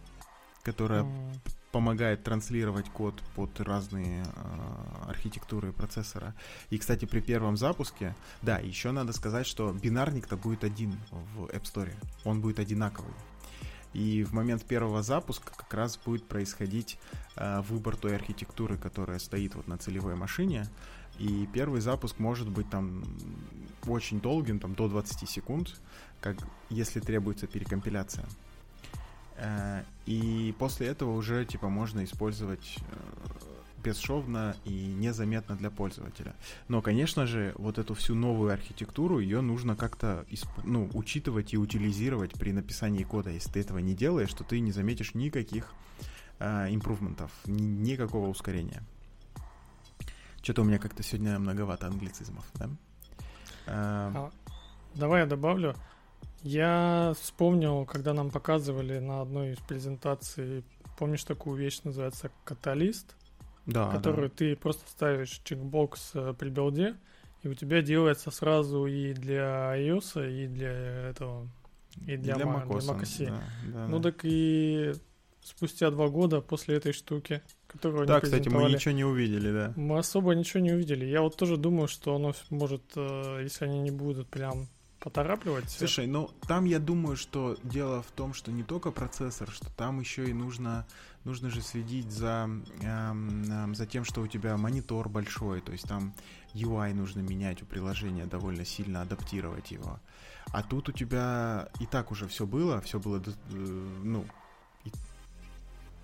[0.63, 1.33] которая М.
[1.71, 6.33] помогает транслировать код под разные э, архитектуры процессора.
[6.69, 11.63] И, кстати, при первом запуске, да, еще надо сказать, что бинарник-то будет один в App
[11.63, 11.93] Store.
[12.23, 13.13] Он будет одинаковый.
[13.93, 16.97] И в момент первого запуска как раз будет происходить
[17.35, 20.67] э, выбор той архитектуры, которая стоит вот на целевой машине.
[21.19, 23.03] И первый запуск может быть там
[23.85, 25.75] очень долгим, там до 20 секунд,
[26.21, 26.37] как
[26.69, 28.25] если требуется перекомпиляция.
[29.41, 32.95] Э, И после этого уже типа можно использовать э,
[33.83, 36.33] бесшовно и незаметно для пользователя.
[36.67, 40.25] Но, конечно же, вот эту всю новую архитектуру, ее нужно как-то
[40.63, 43.31] ну, учитывать и утилизировать при написании кода.
[43.31, 45.73] Если ты этого не делаешь, то ты не заметишь никаких
[46.39, 48.83] э, импрувментов, ни- никакого ускорения.
[50.43, 52.69] Что-то у меня как-то сегодня многовато англицизмов, да?
[53.67, 54.29] Э,
[54.95, 55.75] Давай я добавлю.
[56.43, 60.63] Я вспомнил, когда нам показывали на одной из презентаций,
[60.97, 63.15] помнишь такую вещь, называется каталист,
[63.65, 64.35] да, которую да.
[64.37, 66.95] ты просто ставишь чекбокс э, при билде,
[67.43, 70.71] и у тебя делается сразу и для iOS, и для
[71.09, 71.47] этого,
[72.07, 73.25] и для, Для Ма- macOS, для macOS.
[73.27, 74.11] да, да, Ну да.
[74.11, 74.93] так и
[75.43, 79.73] спустя два года после этой штуки, которую Да, они кстати, мы ничего не увидели, да.
[79.75, 81.05] мы особо ничего не увидели.
[81.05, 84.67] Я вот тоже думаю, что оно может, э, если они не будут прям
[85.01, 89.69] поторапливать, Слушай, ну там я думаю, что дело в том, что не только процессор, что
[89.71, 90.85] там еще и нужно,
[91.23, 92.49] нужно же следить за,
[92.81, 96.13] эм, эм, за тем, что у тебя монитор большой, то есть там
[96.53, 99.99] UI нужно менять у приложения, довольно сильно адаптировать его.
[100.51, 104.25] А тут у тебя и так уже все было, все было, э, ну,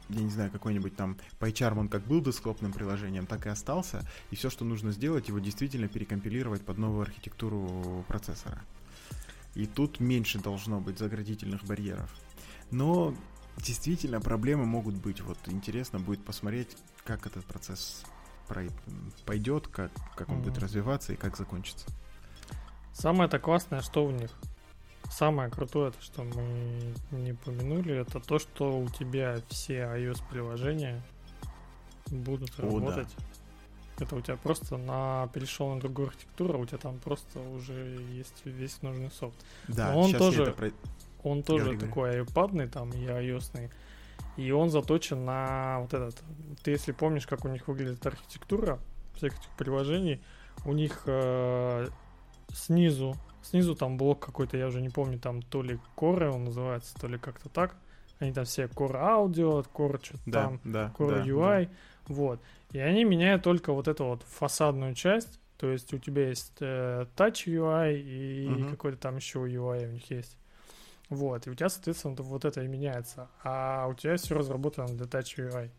[0.09, 4.35] я не знаю, какой-нибудь там PyCharm, он как был десктопным приложением, так и остался, и
[4.35, 8.61] все, что нужно сделать, его действительно перекомпилировать под новую архитектуру процессора.
[9.57, 12.13] И тут меньше должно быть заградительных барьеров.
[12.69, 13.15] Но
[13.57, 15.19] действительно проблемы могут быть.
[15.21, 18.03] Вот интересно будет посмотреть, как этот процесс
[19.25, 20.61] пойдет, как, как он будет Мгм.
[20.61, 21.87] развиваться и как закончится.
[22.93, 24.29] Самое-то классное, что у них?
[25.09, 31.01] Самое крутое, то, что мы не упомянули, это то, что у тебя все iOS-приложения
[32.11, 33.07] будут О, да.
[33.99, 37.73] Это у тебя просто на перешел на другую архитектуру, а у тебя там просто уже
[38.13, 39.35] есть весь нужный софт.
[39.67, 40.71] Да, Но он тоже- это про-
[41.23, 41.79] Он тоже говори.
[41.79, 43.69] такой iPadный там и iOS.
[44.37, 46.21] И он заточен на вот этот.
[46.63, 48.79] Ты если помнишь, как у них выглядит архитектура
[49.15, 50.21] всех этих приложений,
[50.65, 51.87] у них э,
[52.53, 56.93] снизу, снизу там блок какой-то, я уже не помню, там то ли Core он называется,
[56.99, 57.75] то ли как-то так.
[58.19, 61.69] Они там все Core Audio, Core что-то Да, там, да, Core да, UI,
[62.07, 62.41] вот.
[62.71, 67.05] И они меняют только вот эту вот фасадную часть, то есть у тебя есть э,
[67.15, 68.69] Touch UI и Мгм.
[68.69, 70.37] какой-то там еще UI у них есть.
[71.09, 73.29] Вот, и у тебя, соответственно, вот это и меняется.
[73.43, 75.69] А у тебя все разработано для Touch UI.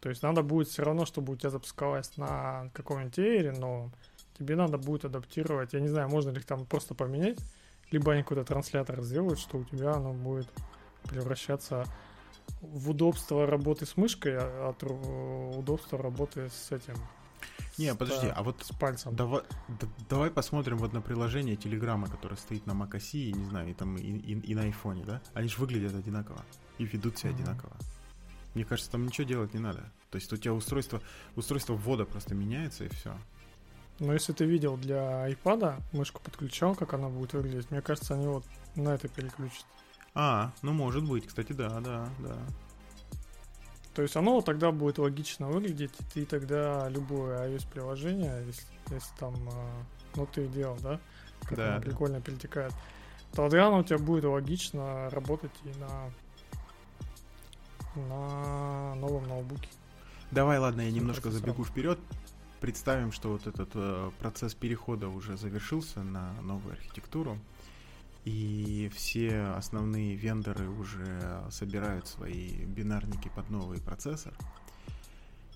[0.00, 3.92] То есть надо будет все равно, чтобы у тебя запускалось на каком-нибудь Air новом,
[4.38, 7.38] тебе надо будет адаптировать, я не знаю, можно ли их там просто поменять,
[7.90, 10.48] либо они какой-то транслятор сделают, что у тебя оно будет
[11.04, 11.84] превращаться
[12.60, 16.94] в удобство работы с мышкой а от удобства работы с этим.
[17.78, 19.16] Не, подожди, а вот с пальцем.
[19.16, 23.70] Давай, да, давай посмотрим вот на приложение Телеграма, которое стоит на macOS, и, не знаю,
[23.70, 25.22] и там и, и, и на айфоне, да?
[25.32, 26.44] Они же выглядят одинаково
[26.78, 27.34] и ведут себя mm-hmm.
[27.34, 27.76] одинаково.
[28.54, 29.90] Мне кажется, там ничего делать не надо.
[30.10, 31.00] То есть у тебя устройство,
[31.36, 33.16] устройство ввода просто меняется и все.
[34.00, 38.26] Но если ты видел для iPad, мышку подключал, как она будет выглядеть, мне кажется, они
[38.26, 39.66] вот на это переключат.
[40.14, 42.36] А, ну может быть, кстати, да, да, да.
[43.94, 49.34] То есть оно тогда будет логично выглядеть, и ты тогда любое iOS-приложение, если, если там,
[49.52, 49.84] а,
[50.16, 51.00] ну ты делал, да,
[51.42, 51.82] как да, оно да.
[51.82, 52.72] прикольно перетекает,
[53.32, 56.10] тогда оно у тебя будет логично работать и на,
[58.08, 59.68] на новом ноутбуке.
[60.30, 61.98] Давай, ладно, я немножко забегу вперед.
[62.60, 67.38] Представим, что вот этот э, процесс перехода уже завершился на новую архитектуру
[68.24, 74.34] и все основные вендоры уже собирают свои бинарники под новый процессор.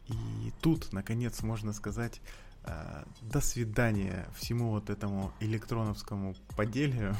[0.09, 2.20] И тут, наконец, можно сказать,
[2.64, 7.16] э, до свидания всему вот этому электроновскому поделию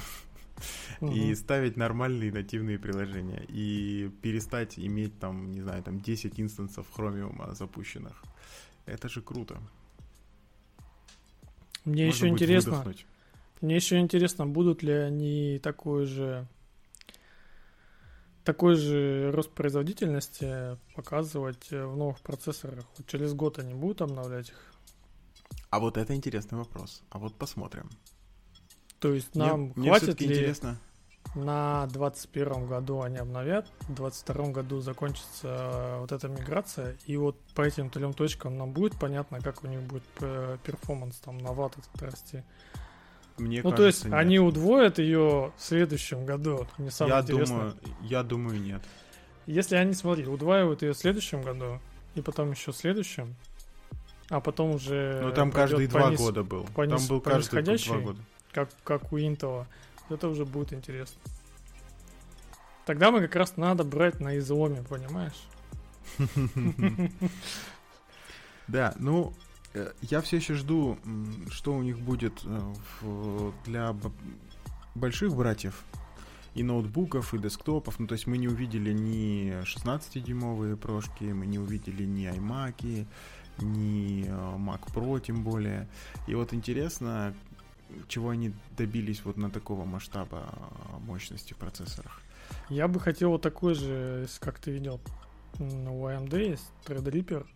[1.01, 1.13] угу.
[1.15, 7.55] и ставить нормальные нативные приложения и перестать иметь там, не знаю, там 10 инстансов Chromium
[7.55, 8.23] запущенных.
[8.87, 9.59] Это же круто.
[11.85, 13.07] Мне Можно еще интересно, выдохнуть.
[13.61, 16.47] Мне еще интересно, будут ли они такой же
[18.45, 22.85] такой же рост производительности показывать в новых процессорах.
[22.97, 24.75] Вот через год они будут обновлять их?
[25.71, 27.03] А вот это интересный вопрос.
[27.11, 27.89] А вот посмотрим.
[29.01, 30.79] То есть нам мне, хватит мне ли интересно.
[31.35, 37.63] на 21 году они обновят, в 22 году закончится вот эта миграция, и вот по
[37.63, 40.05] этим трем точкам нам будет понятно, как у них будет
[40.63, 42.45] перформанс там на ватт расти.
[43.37, 44.15] Мне ну, кажется, то есть нет.
[44.15, 46.69] они удвоят ее в следующем году.
[46.79, 47.59] Мне самое я интересное.
[47.59, 48.83] Думаю, я думаю, нет.
[49.47, 51.81] Если они, смотри, удваивают ее в следующем году,
[52.15, 53.35] и потом еще в следующем,
[54.31, 55.21] а потом уже...
[55.23, 56.65] Ну, там каждые два низ, года был.
[56.75, 58.21] По там был каждые два года.
[58.53, 59.67] Как, как у Intel.
[60.09, 61.21] Это уже будет интересно.
[62.87, 65.43] Тогда мы как раз надо брать на изломе, понимаешь?
[68.67, 69.35] Да, ну,
[70.03, 70.99] я все еще жду,
[71.51, 73.95] что у них будет э, для
[74.95, 75.85] больших братьев
[76.55, 77.99] и ноутбуков, и десктопов.
[77.99, 83.07] Ну, то есть мы не увидели ни 16-дюймовые прошки, мы не увидели ни iMac,
[83.59, 85.89] ни э, Mac Pro тем более.
[86.29, 87.35] И вот интересно,
[88.07, 90.55] чего они добились вот на такого масштаба
[91.01, 92.21] мощности в процессорах.
[92.69, 95.01] Я бы хотел вот такой же, как ты видел,
[95.59, 97.47] у AMD есть Threadripper,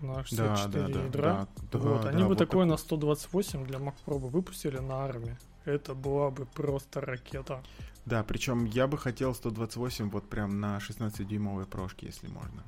[0.00, 1.48] на 64 да, да, ядра.
[1.70, 2.70] Да, вот, да, они да, бы вот такое так...
[2.70, 5.36] на 128 для Mac Pro бы выпустили на армии.
[5.64, 7.62] Это была бы просто ракета.
[8.06, 12.64] Да, причем я бы хотел 128 вот прям на 16-дюймовой прошке, если можно.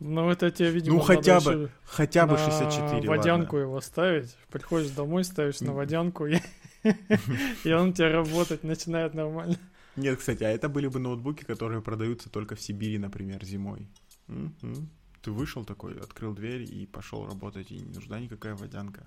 [0.00, 4.36] Ну, это тебе, видимо, Ну, хотя бы, хотя бы 64, водянку его ставить.
[4.50, 6.26] Приходишь домой, ставишь на водянку,
[7.64, 9.56] и он у тебя работать начинает нормально.
[9.96, 13.88] Нет, кстати, а это были бы ноутбуки, которые продаются только в Сибири, например, зимой.
[14.28, 14.90] М-м.
[15.22, 19.04] Ты вышел такой, открыл дверь и пошел работать, и не нужна никакая водянка.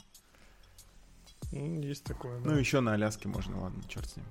[1.52, 2.52] Ну, есть такое, да.
[2.52, 4.26] Ну, еще на Аляске можно, ладно, черт с ним.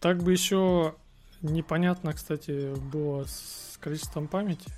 [0.00, 0.94] Так бы еще
[1.42, 4.72] непонятно, кстати, было с количеством памяти.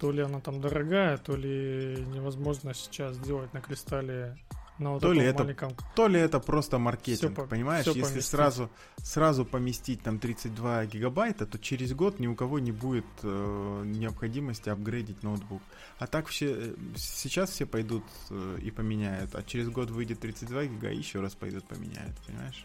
[0.00, 4.38] То ли она там дорогая, то ли невозможно сейчас сделать на кристалле
[4.80, 5.72] на вот то, ли это, маленьком...
[5.94, 7.86] то ли это просто маркетинг, все понимаешь?
[7.86, 12.72] Все Если сразу, сразу поместить там 32 гигабайта, то через год ни у кого не
[12.72, 15.62] будет э, необходимости апгрейдить ноутбук.
[15.98, 20.64] А так все э, сейчас все пойдут э, и поменяют, а через год выйдет 32
[20.64, 22.64] гига и еще раз пойдут поменяют, понимаешь?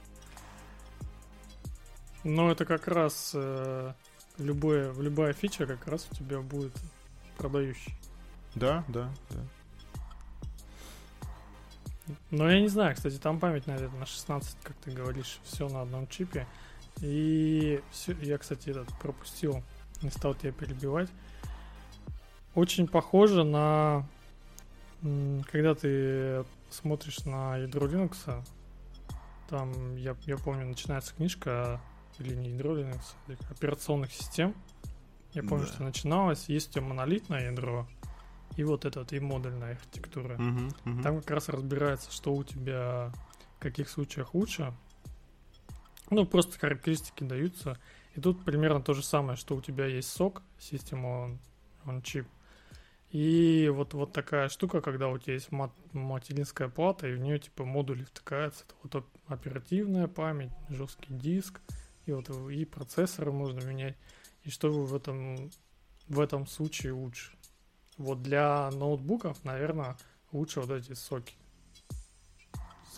[2.23, 3.93] Ну, это как раз э,
[4.38, 6.73] любое, любая фича как раз у тебя будет
[7.38, 7.93] продающий.
[8.56, 9.41] Да, да, да.
[12.29, 15.81] Ну, я не знаю, кстати, там память, наверное, на 16, как ты говоришь, все на
[15.81, 16.47] одном чипе.
[17.01, 19.63] И все, я, кстати, этот пропустил,
[20.01, 21.09] не стал тебя перебивать.
[22.53, 24.07] Очень похоже на...
[25.51, 28.43] Когда ты смотришь на ядро Linux,
[29.49, 31.81] там, я, я помню, начинается книжка,
[32.19, 33.01] или не ядро Linux,
[33.51, 34.55] операционных систем.
[35.33, 35.73] Я помню, да.
[35.73, 37.87] что начиналось, есть у тебя монолитное ядро,
[38.55, 40.35] и вот эта вот и модульная архитектура.
[40.35, 41.03] Uh-huh, uh-huh.
[41.03, 43.11] Там как раз разбирается, что у тебя
[43.57, 44.73] в каких случаях лучше.
[46.09, 47.77] Ну, просто характеристики даются.
[48.15, 51.39] И тут примерно то же самое, что у тебя есть сок, система он,
[51.85, 52.27] он чип.
[53.11, 57.39] И вот, вот такая штука, когда у тебя есть мат, материнская плата, и в нее
[57.39, 58.65] типа модули втыкаются.
[58.65, 61.61] Это вот оперативная память, жесткий диск,
[62.05, 63.95] и вот и процессоры можно менять.
[64.43, 65.49] И что в этом,
[66.07, 67.31] в этом случае лучше?
[67.97, 69.95] Вот для ноутбуков, наверное,
[70.31, 71.36] лучше вот эти соки.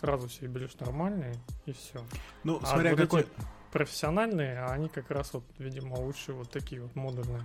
[0.00, 1.34] Сразу себе берешь нормальные
[1.66, 2.04] и все.
[2.44, 3.20] Ну, а смотря вот какой...
[3.22, 3.30] эти
[3.72, 7.42] профессиональные, а они как раз вот, видимо, лучше вот такие вот модульные.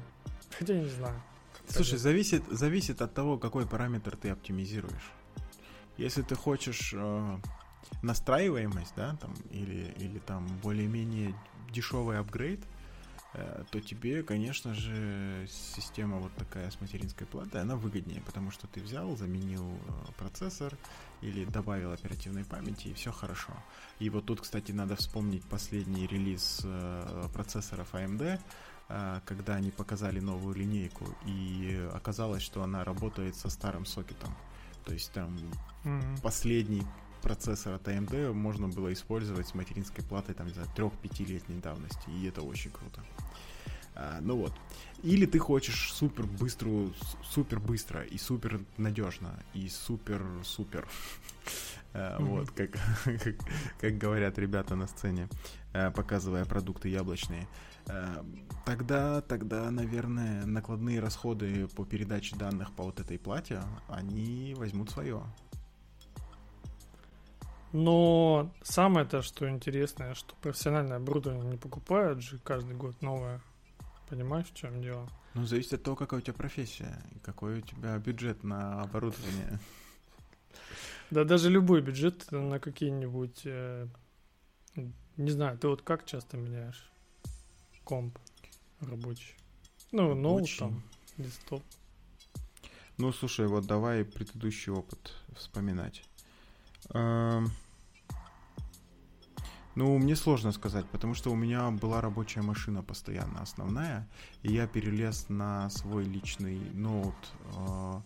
[0.58, 1.22] Хотя я не знаю.
[1.68, 5.12] Слушай, зависит, зависит от того, какой параметр ты оптимизируешь.
[5.98, 7.38] Если ты хочешь э,
[8.02, 11.36] настраиваемость, да, там, или, или там более-менее
[11.72, 12.60] дешевый апгрейд,
[13.72, 18.80] то тебе, конечно же, система вот такая с материнской платой, она выгоднее, потому что ты
[18.80, 20.78] взял, заменил э, процессор
[21.22, 23.54] или добавил оперативной памяти, и все хорошо.
[23.98, 28.39] И вот тут, кстати, надо вспомнить последний релиз э, процессоров AMD,
[28.89, 34.36] э, когда они показали новую линейку, и оказалось, что она работает со старым сокетом.
[34.86, 35.36] То есть там
[35.86, 36.22] mm-hmm.
[36.22, 36.84] последний
[37.24, 42.42] процессор от AMD можно было использовать с материнской платой там, за 3-5-летней давности, и это
[42.42, 43.02] очень круто.
[43.96, 44.54] А, ну вот.
[45.02, 50.88] Или ты хочешь супер быструю, супер быстро и супер надежно, и супер супер.
[51.96, 52.72] А, вот, как,
[53.04, 53.36] как,
[53.80, 55.30] как говорят ребята на сцене,
[55.74, 57.48] а, показывая продукты яблочные.
[57.86, 58.26] А,
[58.66, 65.22] тогда, тогда, наверное, накладные расходы по передаче данных по вот этой плате, они возьмут свое.
[67.74, 73.42] Но самое-то, что интересное, что профессиональное оборудование не покупают же каждый год новое.
[74.10, 75.10] Понимаешь, в чем дело?
[75.34, 79.60] Ну, зависит от того, какая у тебя профессия и какой у тебя бюджет на оборудование.
[81.10, 83.42] Да, даже любой бюджет на какие-нибудь...
[83.46, 83.88] Э,
[85.18, 86.92] не знаю, ты вот как часто меняешь
[87.84, 88.20] комп
[88.80, 89.36] рабочий?
[89.92, 90.84] Ну, ноут там,
[91.18, 91.64] десктоп.
[92.98, 96.04] Ну, слушай, вот давай предыдущий опыт вспоминать.
[99.76, 104.08] Ну, мне сложно сказать, потому что у меня была рабочая машина постоянно основная,
[104.44, 107.16] и я перелез на свой личный ноут
[107.58, 108.02] э,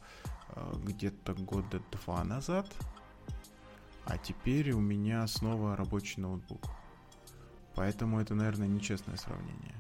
[0.56, 2.74] э, где-то года два назад,
[4.06, 6.62] а теперь у меня снова рабочий ноутбук.
[7.76, 9.76] Поэтому это, наверное, нечестное сравнение.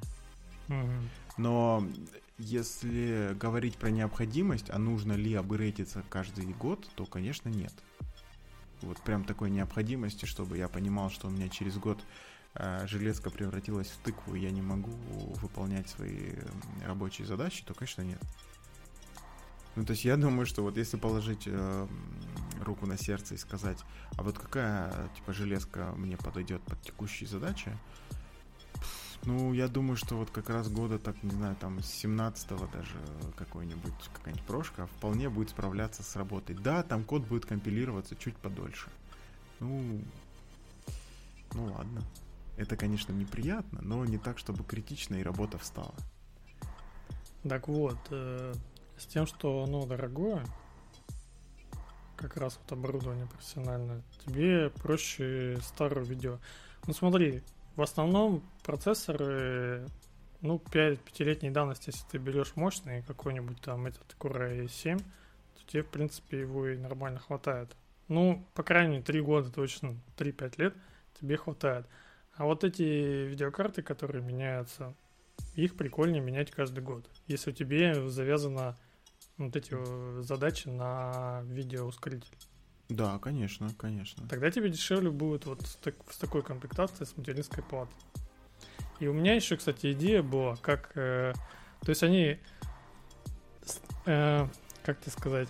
[0.67, 1.01] Mm-hmm.
[1.37, 1.87] Но
[2.37, 7.73] если говорить про необходимость, а нужно ли апгрейдиться каждый год, то, конечно, нет
[8.81, 12.03] вот прям такой необходимости, чтобы я понимал, что у меня через год
[12.55, 14.91] э, железка превратилась в тыкву, и я не могу
[15.41, 16.33] выполнять свои
[16.85, 18.21] рабочие задачи, то, конечно, нет.
[19.75, 21.87] Ну, то есть я думаю, что вот если положить э,
[22.61, 23.77] руку на сердце и сказать,
[24.17, 27.71] а вот какая, типа, железка мне подойдет под текущие задачи,
[29.25, 32.97] ну, я думаю, что вот как раз года, так, не знаю, там, с 17-го даже
[33.35, 36.55] какой-нибудь, какая-нибудь прошка вполне будет справляться с работой.
[36.55, 38.89] Да, там код будет компилироваться чуть подольше.
[39.59, 40.01] Ну,
[41.53, 42.01] ну ладно.
[42.57, 45.93] Это, конечно, неприятно, но не так, чтобы критично и работа встала.
[47.47, 48.53] Так вот, э,
[48.97, 50.43] с тем, что оно дорогое,
[52.15, 56.39] как раз вот оборудование профессиональное, тебе проще старое видео.
[56.87, 57.43] Ну смотри,
[57.75, 59.87] в основном процессоры,
[60.41, 65.87] ну, 5-летней давности, если ты берешь мощный какой-нибудь там этот Core i7, то тебе, в
[65.87, 67.75] принципе, его и нормально хватает.
[68.09, 70.75] Ну, по крайней мере, 3 года точно, 3-5 лет
[71.19, 71.87] тебе хватает.
[72.35, 74.93] А вот эти видеокарты, которые меняются,
[75.55, 77.09] их прикольнее менять каждый год.
[77.25, 78.75] Если тебе завязано
[79.37, 79.75] вот эти
[80.21, 82.37] задачи на видеоускоритель.
[82.89, 84.27] Да, конечно, конечно.
[84.27, 87.95] Тогда тебе дешевле будет вот с, так, с такой комплектацией с материнской платой.
[88.99, 90.91] И у меня еще, кстати, идея была, как...
[90.95, 91.33] Э,
[91.81, 92.39] то есть они...
[94.05, 94.47] Э,
[94.83, 95.49] как тебе сказать?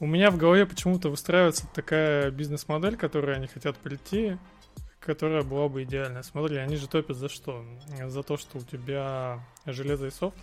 [0.00, 4.36] У меня в голове почему-то выстраивается такая бизнес-модель, которой они хотят прийти,
[4.98, 6.22] которая была бы идеальная.
[6.22, 7.64] Смотри, они же топят за что?
[8.06, 10.36] За то, что у тебя железо и софт,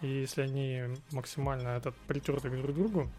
[0.00, 3.10] и если они максимально этот притерты друг к другу,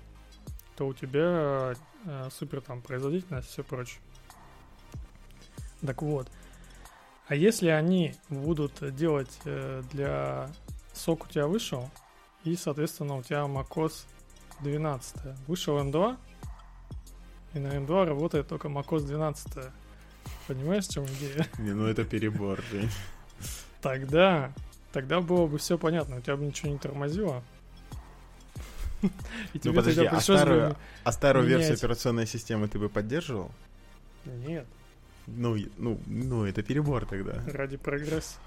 [0.77, 1.75] то у тебя
[2.05, 3.99] э, супер там производительность и все прочее.
[5.85, 6.29] Так вот,
[7.31, 10.49] а если они будут делать э, для
[10.91, 11.89] сок у тебя вышел,
[12.43, 14.03] и, соответственно, у тебя macOS
[14.59, 15.15] 12.
[15.47, 16.17] Вышел M2,
[17.53, 19.47] и на M2 работает только macOS 12.
[20.45, 21.47] Понимаешь, в чем идея?
[21.57, 22.89] Не, ну это перебор, Жень.
[23.81, 24.51] Тогда,
[24.91, 27.45] тогда было бы все понятно, у тебя бы ничего не тормозило.
[29.53, 30.75] И ну подожди, а старую,
[31.05, 33.53] а старую версию операционной системы ты бы поддерживал?
[34.25, 34.67] Нет.
[35.35, 37.41] Ну, ну, ну, это перебор тогда.
[37.47, 38.37] Ради прогресса.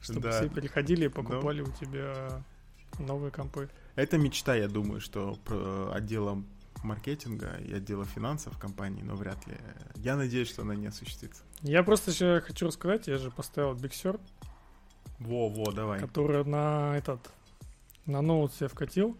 [0.00, 0.30] Чтобы Да.
[0.32, 2.42] все переходили и покупали у тебя
[2.98, 3.68] новые компы.
[3.96, 5.36] Это мечта, я думаю, что
[5.92, 6.42] отдела
[6.84, 9.54] маркетинга и отдела финансов компании, но вряд ли.
[9.96, 11.42] Я надеюсь, что она не осуществится.
[11.62, 14.20] Я просто еще хочу рассказать, я же поставил Big Sur,
[15.18, 15.98] Во-во, давай.
[15.98, 17.28] который на этот
[18.06, 19.16] на ноут себе вкатил.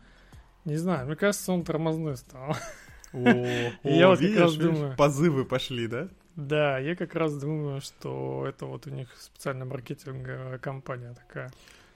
[0.65, 2.55] Не знаю, мне кажется, он тормозной стал.
[3.13, 3.19] О,
[3.83, 4.97] Я вот как раз думаю.
[4.97, 6.09] Позывы пошли, да?
[6.39, 11.51] Да, я как раз думаю, что это вот у них специальная маркетинговая компания такая.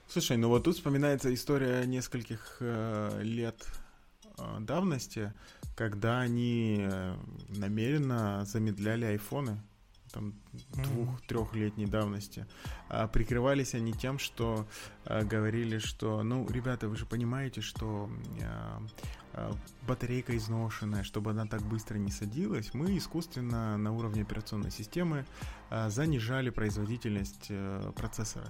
[0.09, 3.65] Слушай, ну вот тут вспоминается история нескольких э, лет
[4.37, 5.31] э, давности,
[5.77, 7.15] когда они э,
[7.55, 9.61] намеренно замедляли айфоны,
[10.13, 10.33] там
[10.73, 12.45] двух-трехлетней давности.
[12.87, 14.67] А прикрывались они тем, что
[15.05, 18.09] э, говорили, что, ну, ребята, вы же понимаете, что
[18.39, 18.79] э,
[19.33, 19.51] э,
[19.87, 25.25] батарейка изношенная, чтобы она так быстро не садилась, мы искусственно на уровне операционной системы
[25.69, 28.47] э, занижали производительность э, процессора,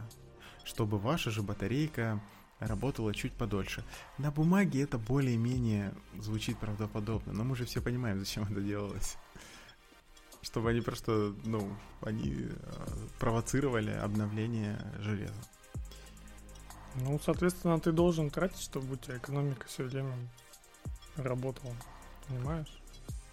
[0.66, 2.22] чтобы ваша же батарейка
[2.60, 3.84] работала чуть подольше.
[4.18, 9.18] На бумаге это более-менее звучит правдоподобно, но мы же все понимаем, зачем это делалось.
[10.44, 15.34] Чтобы они просто, ну, они э, провоцировали обновление железа.
[16.96, 20.14] Ну, соответственно, ты должен тратить, чтобы у тебя экономика все время
[21.16, 21.74] работала.
[22.28, 22.84] Понимаешь?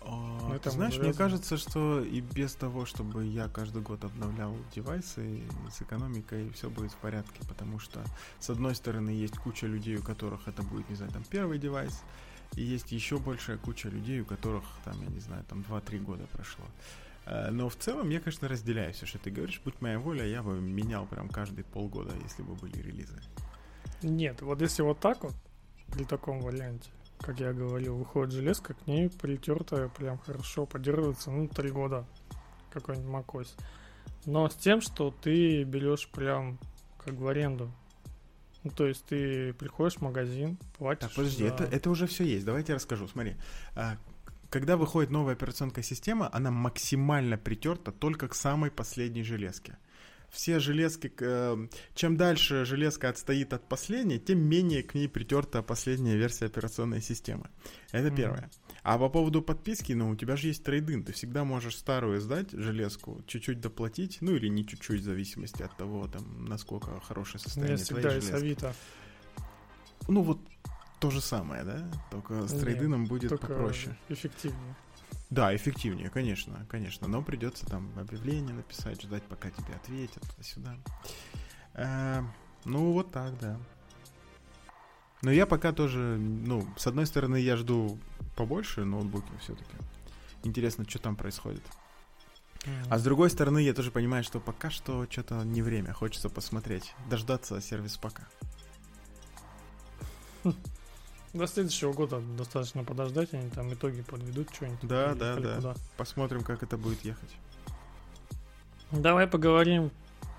[0.03, 1.25] А, ты знаешь, мне завязано.
[1.25, 6.93] кажется, что и без того, чтобы я каждый год обновлял девайсы с экономикой, все будет
[6.93, 8.03] в порядке, потому что,
[8.39, 12.03] с одной стороны, есть куча людей, у которых это будет, не знаю, там, первый девайс,
[12.57, 16.27] и есть еще большая куча людей, у которых, там, я не знаю, там, 2-3 года
[16.33, 16.65] прошло.
[17.27, 19.61] Э, Но в целом я, конечно, разделяю все, что ты говоришь.
[19.65, 23.21] Будь моя воля, я бы менял прям каждые полгода, если бы были релизы.
[24.03, 25.35] Нет, вот если вот так вот,
[25.93, 26.91] при таком варианте,
[27.21, 32.07] как я говорил, выходит железка, к ней притертая прям хорошо поддерживается, ну, три года
[32.73, 33.49] какой-нибудь macOS.
[34.27, 36.59] Но с тем, что ты берешь прям
[36.99, 37.71] как в аренду.
[38.63, 42.25] Ну, то есть ты приходишь в магазин, платишь Так, подожди, за- это, это уже все
[42.25, 42.45] есть.
[42.45, 43.09] Давайте я расскажу.
[43.09, 43.37] Смотри,
[43.75, 43.97] а,
[44.51, 49.79] когда выходит новая операционная система, она максимально притерта только к самой последней железке.
[50.29, 55.63] Все железки, к, э, чем дальше железка отстоит от последней, тем менее к ней притерта
[55.63, 57.49] последняя версия операционной системы.
[57.93, 58.17] Это Мгм.
[58.17, 58.51] первое.
[58.83, 62.51] А по поводу подписки, ну, у тебя же есть трейдин, ты всегда можешь старую сдать
[62.53, 67.77] железку, чуть-чуть доплатить, ну, или не чуть-чуть, в зависимости от того, там, насколько хорошее состояние
[67.77, 68.37] всегда твоей железки.
[68.37, 68.75] Авито.
[70.09, 70.41] Ну вот
[70.99, 71.91] то же самое, да?
[72.11, 73.97] Только с Нет, трейдином будет попроще.
[74.09, 74.75] эффективнее.
[75.31, 77.07] Да, эффективнее, конечно, конечно.
[77.07, 80.77] Но придется там объявление написать, ждать, пока тебе ответят туда-сюда.
[81.75, 82.23] Э,
[82.65, 83.59] ну, вот так, да.
[85.23, 87.99] Но я пока тоже, ну, с одной стороны, я жду
[88.37, 89.75] побольше ноутбуки все-таки.
[90.45, 91.63] Интересно, что там происходит.
[92.89, 95.93] А с другой стороны, я тоже понимаю, что пока что что-то не время.
[95.93, 98.25] Хочется посмотреть, дождаться сервис пока.
[101.33, 104.89] До следующего года достаточно подождать, они там итоги подведут, что-нибудь.
[104.89, 105.57] Да, да, да.
[105.57, 105.75] куда.
[105.97, 107.31] Посмотрим, как это будет ехать.
[108.91, 109.93] Давай поговорим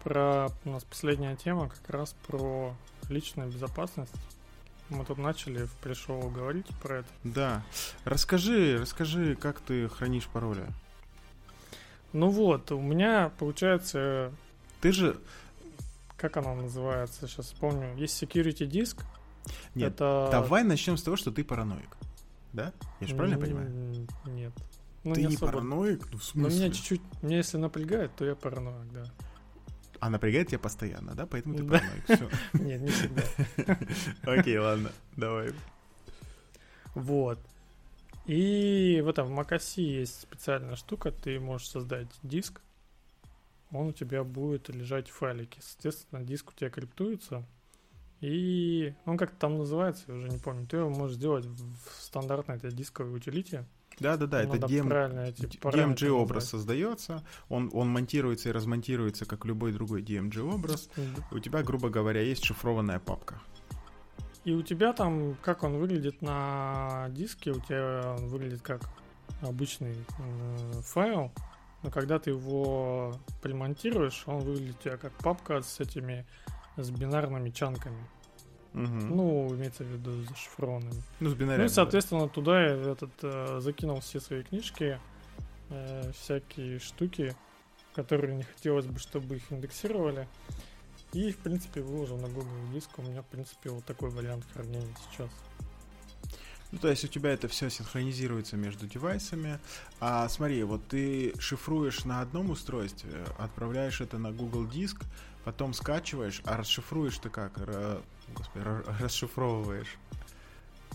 [0.04, 2.76] про у нас последняя тема, как раз про
[3.10, 4.14] личную безопасность.
[4.92, 7.08] Мы тут начали в пришел говорить про это.
[7.24, 7.64] Да.
[8.04, 10.66] Расскажи, расскажи, как ты хранишь пароли.
[12.12, 14.34] Ну вот, у меня получается,
[14.82, 15.18] Ты же...
[16.18, 19.04] как оно называется, сейчас вспомню, есть security диск.
[19.76, 20.28] Нет, это...
[20.30, 21.98] давай начнем с того, что ты параноик.
[22.52, 22.74] Да?
[23.00, 23.70] Я же правильно понимаю?
[24.26, 24.52] Нет.
[25.06, 25.54] Ну, ты не не особо.
[25.54, 26.02] параноик?
[26.12, 26.60] Ну, в Но смысле?
[26.60, 29.06] меня чуть-чуть, меня если напрягает, то я параноик, да.
[30.02, 31.28] А напрягает тебя постоянно, да?
[31.28, 32.04] Поэтому ты параноик.
[32.06, 32.30] Все.
[32.54, 33.24] Нет, не всегда.
[34.24, 34.92] Окей, ладно.
[35.16, 35.54] Давай.
[36.96, 37.40] Вот.
[38.26, 42.62] И в этом в macOS есть специальная штука, ты можешь создать диск,
[43.72, 45.60] он у тебя будет лежать в файлике.
[45.62, 47.46] Соответственно, диск у тебя криптуется,
[48.22, 50.66] и он как-то там называется, я уже не помню.
[50.66, 53.66] Ты его можешь сделать в стандартной этой дисковой утилите.
[54.02, 58.52] Да-да-да, это Надо DM, правильно эти D- параметры DMG образ создается, он, он монтируется и
[58.52, 60.90] размонтируется, как любой другой DMG образ.
[61.32, 63.40] У тебя, грубо говоря, есть шифрованная папка.
[64.44, 68.82] И у тебя там, как он выглядит на диске, у тебя он выглядит как
[69.42, 71.32] обычный э, файл,
[71.84, 76.26] но когда ты его примонтируешь, он выглядит у тебя как папка с этими,
[76.76, 78.04] с бинарными чанками.
[78.74, 81.04] Ну, имеется в виду зашифрованными.
[81.20, 81.74] ну, с Ну бинарями, и, да.
[81.74, 85.00] соответственно, туда я этот, э, закинул все свои книжки,
[85.70, 87.36] э, всякие штуки,
[87.94, 90.28] которые не хотелось бы, чтобы их индексировали.
[91.14, 92.90] И, в принципе, выложил на Google диск.
[92.98, 95.30] У меня, в принципе, вот такой вариант хранения сейчас.
[96.72, 99.60] Ну, то есть у тебя это все синхронизируется между девайсами.
[100.00, 105.02] А смотри, вот ты шифруешь на одном устройстве, отправляешь это на Google Диск,
[105.44, 107.60] потом скачиваешь, а расшифруешь ты как?
[108.36, 108.66] Господи,
[109.02, 109.98] расшифровываешь.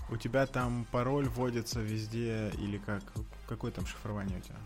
[0.09, 3.03] У тебя там пароль вводится везде или как?
[3.49, 4.57] Какое там шифрование у тебя?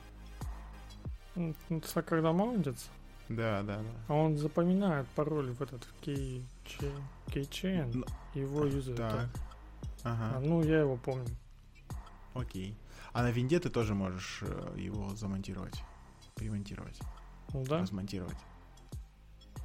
[1.69, 2.89] Ну, когда маунтится.
[3.29, 3.91] Да, да, да.
[4.09, 6.45] А он запоминает пароль в этот key,
[7.29, 8.07] keychain, Но...
[8.35, 8.99] его юзает.
[8.99, 9.29] Так.
[10.03, 10.37] Ага.
[10.37, 11.37] А, ну, я его помню.
[12.35, 12.77] Окей.
[13.13, 15.83] А на винде ты тоже можешь э, его замонтировать,
[16.35, 16.99] примонтировать.
[17.53, 17.81] Ну да.
[17.81, 18.39] Размонтировать.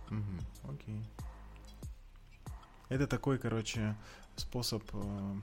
[0.10, 1.02] Угу, окей.
[2.96, 3.94] Это такой, короче,
[4.38, 5.36] способ э,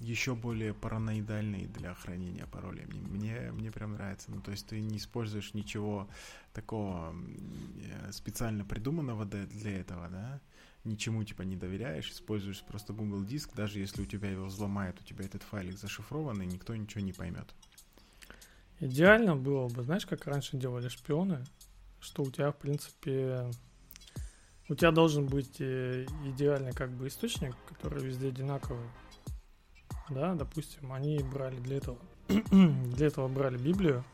[0.00, 2.84] еще более параноидальный для хранения паролей.
[2.84, 4.30] Мне, мне, мне прям нравится.
[4.30, 6.06] Ну, то есть ты не используешь ничего
[6.52, 7.14] такого
[7.80, 10.42] э, специально придуманного для, этого, да?
[10.84, 15.04] Ничему типа не доверяешь, используешь просто Google Диск, даже если у тебя его взломают, у
[15.04, 17.54] тебя этот файлик зашифрован, и никто ничего не поймет.
[18.78, 21.46] Идеально было бы, знаешь, как раньше делали шпионы,
[21.98, 23.50] что у тебя, в принципе,
[24.68, 28.86] у тебя должен быть э, идеальный как бы источник, который везде одинаковый
[30.10, 31.98] да, допустим, они брали для этого,
[32.28, 34.04] для этого брали Библию,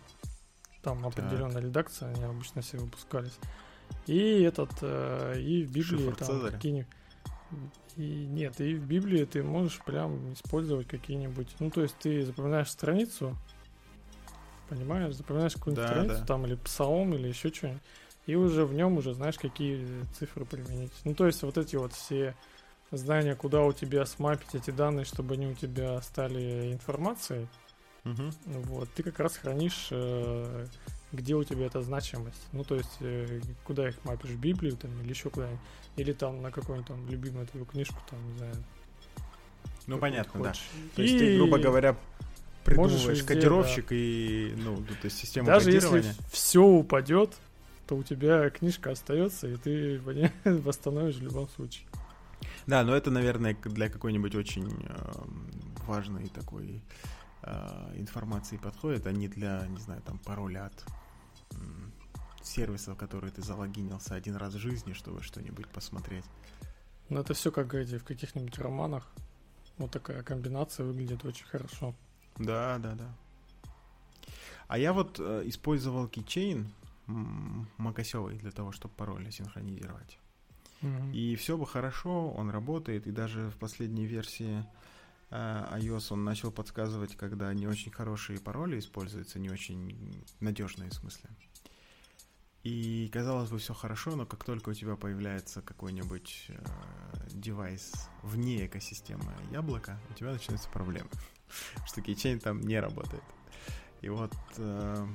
[0.83, 1.65] там определенная так.
[1.65, 3.39] редакция, они обычно все выпускались.
[4.07, 6.89] И этот, э, и в Библии Шифр там какие-нибудь...
[7.97, 11.55] И нет, и в Библии ты можешь прям использовать какие-нибудь...
[11.61, 13.37] Ну, то есть ты запоминаешь страницу,
[14.69, 16.27] понимаешь, запоминаешь какую-нибудь да, страницу, да.
[16.27, 17.83] там, или псалом, или еще что-нибудь,
[18.27, 19.87] и уже в нем уже знаешь, какие
[20.18, 20.93] цифры применить.
[21.05, 22.35] Ну, то есть вот эти вот все
[22.91, 27.49] знания, куда у тебя смапить эти данные, чтобы они у тебя стали информацией,
[28.05, 28.31] угу.
[28.47, 30.66] вот, ты как раз хранишь, э,
[31.12, 32.47] где у тебя эта значимость.
[32.53, 35.61] Ну, то есть, э, куда их мапишь, в Библию там, или еще куда-нибудь.
[35.97, 38.55] Или там на какую-нибудь там любимую твою книжку, там, не знаю.
[39.87, 40.53] Ну, понятно, да.
[40.97, 41.97] То есть, ты, грубо говоря,
[42.64, 43.95] придумываешь везде, кодировщик да.
[43.95, 47.37] и, ну, то есть систему Даже если все упадет,
[47.87, 50.01] то у тебя книжка остается, и ты
[50.45, 51.87] восстановишь в любом случае.
[52.66, 55.12] Да, но это, наверное, для какой-нибудь очень э,
[55.87, 56.82] важной такой
[57.43, 60.85] э, информации подходит, а не для, не знаю, там, пароля от
[61.53, 61.57] э,
[62.43, 66.24] сервисов, которые ты залогинился один раз в жизни, чтобы что-нибудь посмотреть.
[67.09, 69.07] Ну, это все как эти в каких-нибудь романах.
[69.76, 71.95] Вот такая комбинация выглядит очень хорошо.
[72.39, 73.14] Да, да, да.
[74.68, 76.66] А я вот э, использовал Keychain
[77.07, 80.19] Макосевый для того, чтобы пароли синхронизировать.
[81.13, 84.65] И все бы хорошо, он работает, и даже в последней версии
[85.31, 90.95] uh, iOS он начал подсказывать, когда не очень хорошие пароли используются, не очень надежные в
[90.95, 91.31] смысле.
[92.65, 96.65] И казалось бы, все хорошо, но как только у тебя появляется какой-нибудь э,
[97.29, 97.93] девайс
[98.23, 101.11] вне экосистемы яблока, у тебя начинаются проблемы.
[101.87, 103.23] Что кейчейн там не работает.
[104.01, 105.07] И вот э,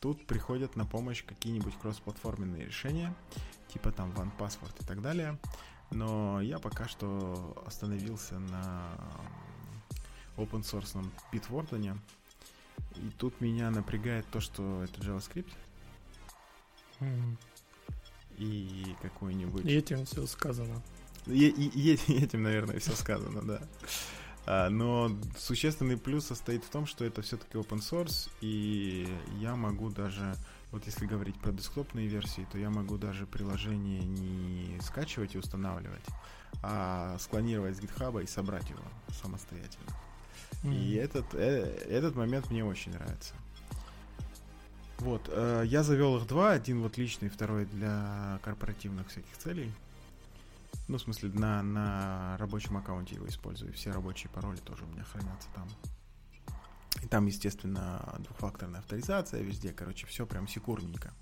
[0.00, 3.14] тут приходят на помощь какие-нибудь кроссплатформенные решения
[3.72, 5.38] типа там OnePassword и так далее.
[5.90, 8.88] Но я пока что остановился на
[10.36, 11.98] open source Bitwarden.
[12.96, 15.52] И тут меня напрягает то, что это JavaScript.
[17.00, 17.36] Mm.
[18.38, 19.64] И какой-нибудь...
[19.64, 20.82] И этим все сказано.
[21.26, 23.60] И, и, и этим, наверное, все сказано, да.
[24.46, 29.90] А, но существенный плюс состоит в том, что это все-таки open source, и я могу
[29.90, 30.34] даже
[30.72, 36.04] вот если говорить про десктопные версии, то я могу даже приложение не скачивать и устанавливать,
[36.62, 38.84] а склонировать с GitHub и собрать его
[39.20, 39.90] самостоятельно.
[40.62, 40.74] Mm-hmm.
[40.74, 43.34] И этот, э, этот момент мне очень нравится.
[44.98, 49.72] Вот, э, я завел их два, один вот личный, второй для корпоративных всяких целей.
[50.88, 53.72] Ну, в смысле, на, на рабочем аккаунте его использую.
[53.72, 55.68] Все рабочие пароли тоже у меня хранятся там.
[57.02, 61.12] И там, естественно, двухфакторная авторизация везде, короче, все прям секурненько.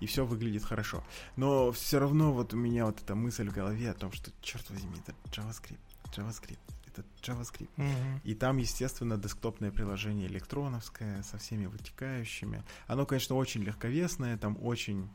[0.00, 1.04] И все выглядит хорошо.
[1.36, 4.68] Но все равно вот у меня вот эта мысль в голове о том, что, черт
[4.70, 5.78] возьми, это JavaScript,
[6.16, 7.70] JavaScript, это JavaScript.
[7.76, 8.20] Mm-hmm.
[8.24, 12.64] И там, естественно, десктопное приложение электроновское со всеми вытекающими.
[12.86, 15.08] Оно, конечно, очень легковесное, там очень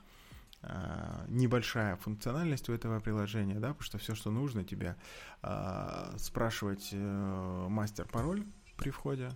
[1.28, 4.96] небольшая функциональность у этого приложения, да, потому что все, что нужно тебе,
[5.42, 8.46] э, спрашивать э, мастер-пароль
[8.78, 9.32] при входе,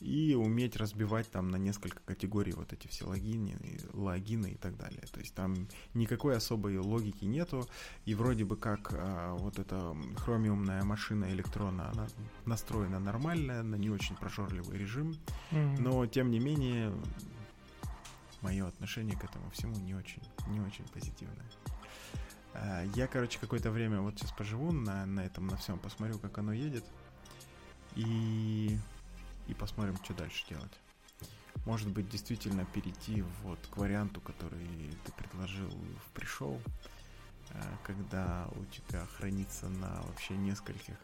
[0.00, 3.56] и уметь разбивать там на несколько категорий вот эти все логины,
[3.92, 5.02] логины и так далее.
[5.12, 7.68] То есть там никакой особой логики нету,
[8.06, 12.08] и вроде бы как а, вот эта хромиумная машина электрона, она
[12.46, 15.14] настроена нормально, на не очень прожорливый режим,
[15.50, 15.80] mm-hmm.
[15.80, 16.92] но тем не менее
[18.42, 21.46] мое отношение к этому всему не очень, не очень позитивное.
[22.54, 26.38] Э, я, короче, какое-то время вот сейчас поживу на, на этом, на всем, посмотрю, как
[26.38, 26.84] оно едет.
[27.96, 28.78] И,
[29.48, 30.72] и посмотрим, что дальше делать.
[31.66, 36.60] Может быть, действительно перейти вот к варианту, который ты предложил в пришел,
[37.50, 40.96] э, когда у тебя хранится на вообще нескольких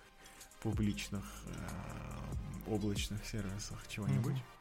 [0.63, 4.35] публичных э, облачных сервисах чего-нибудь.
[4.35, 4.56] Mm-hmm.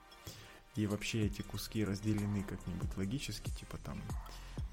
[0.76, 4.02] И вообще эти куски разделены как-нибудь логически, типа там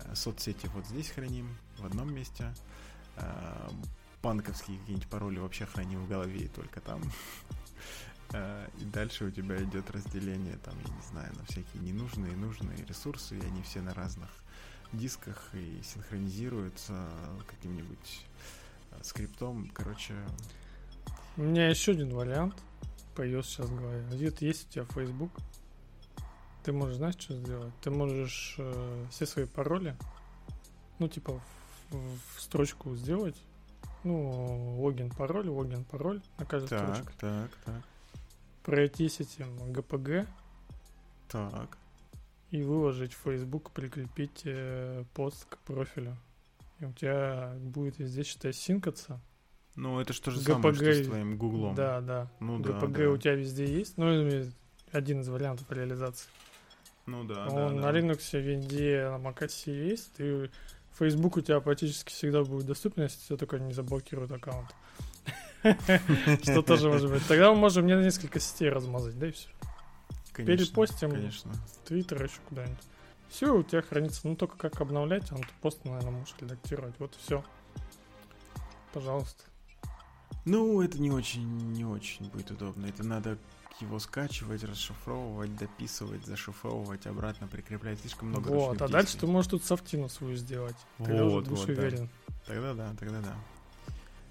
[0.01, 2.53] э, соцсети вот здесь храним в одном месте,
[3.17, 3.69] э,
[4.23, 7.03] банковские какие-нибудь пароли вообще храним в голове и только там.
[8.35, 12.83] Э, и дальше у тебя идет разделение, там, я не знаю, на всякие ненужные нужные
[12.87, 14.31] ресурсы, и они все на разных
[14.95, 17.11] дисках и синхронизируются
[17.47, 18.25] каким-нибудь
[19.03, 19.69] скриптом.
[19.75, 20.15] Короче,
[21.37, 22.55] у меня еще один вариант
[23.15, 24.05] появился сейчас в голове.
[24.11, 25.33] Где-то есть у тебя Facebook.
[26.63, 27.73] Ты можешь, знаешь, что сделать?
[27.83, 29.97] Ты можешь э, все свои пароли,
[30.99, 31.41] ну, типа,
[31.91, 31.97] в,
[32.37, 33.37] в строчку сделать.
[34.05, 37.15] Ну, логин, пароль, логин, пароль на каждой так, строчке.
[37.19, 37.83] Так, так,
[38.63, 40.27] Пройтись этим GPG.
[41.29, 41.79] Так.
[42.51, 46.17] И выложить в Facebook, прикрепить э, пост к профилю.
[46.79, 49.21] И у тебя будет везде, считай, синкаться.
[49.75, 51.75] Ну, это что же самое, что с твоим гуглом.
[51.75, 52.31] Да, да.
[52.41, 53.11] Ну, ГПГ да, да.
[53.11, 53.97] у тебя везде есть.
[53.97, 54.45] Ну,
[54.93, 56.29] один из вариантов реализации.
[57.07, 57.99] Ну да, Он да, на да.
[57.99, 60.13] Linux, везде, на macOS есть.
[60.15, 60.51] Ты
[60.99, 64.75] Facebook у тебя практически всегда будет доступен, если тебя только не заблокируют аккаунт.
[66.43, 67.27] Что тоже может быть.
[67.27, 69.49] Тогда мы можем мне несколько сетей размазать, да и все.
[70.35, 71.53] Перепостим конечно.
[71.53, 72.85] в Твиттер еще куда-нибудь.
[73.29, 74.29] Все у тебя хранится.
[74.29, 76.95] Ну, только как обновлять, он пост, наверное, можешь редактировать.
[76.99, 77.45] Вот все.
[78.93, 79.45] Пожалуйста.
[80.45, 82.87] Ну, это не очень, не очень будет удобно.
[82.87, 83.39] Это надо
[83.83, 88.01] его скачивать, расшифровывать, дописывать, зашифровывать, обратно прикреплять.
[88.01, 88.93] Слишком много Вот, а действий.
[88.93, 90.77] дальше ты можешь тут софтину свою сделать.
[90.99, 91.83] Когда Вот, уже будешь вот, да.
[91.83, 92.09] уверен.
[92.47, 93.35] Тогда да, тогда да.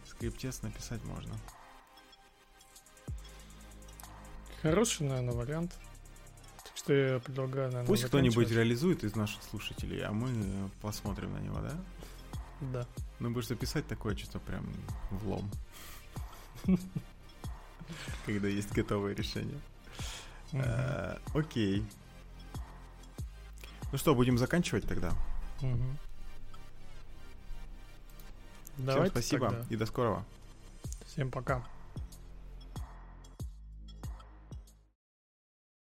[0.07, 1.33] Скриптец написать можно.
[4.61, 5.75] Хороший, наверное, вариант.
[6.63, 11.39] Так что я предлагаю, наверное, Пусть кто-нибудь реализует из наших слушателей, а мы посмотрим на
[11.39, 11.73] него, да?
[12.73, 12.87] Да.
[13.19, 14.71] Ну, потому что писать такое что-то прям
[15.09, 15.49] влом.
[18.25, 19.59] Когда есть готовое решение.
[20.53, 21.85] Э, Окей.
[23.91, 25.11] Ну что, будем заканчивать тогда?
[25.61, 25.97] Мгм.
[28.75, 29.65] Всем Давайте спасибо тогда.
[29.69, 30.25] и до скорого.
[31.05, 31.63] Всем пока.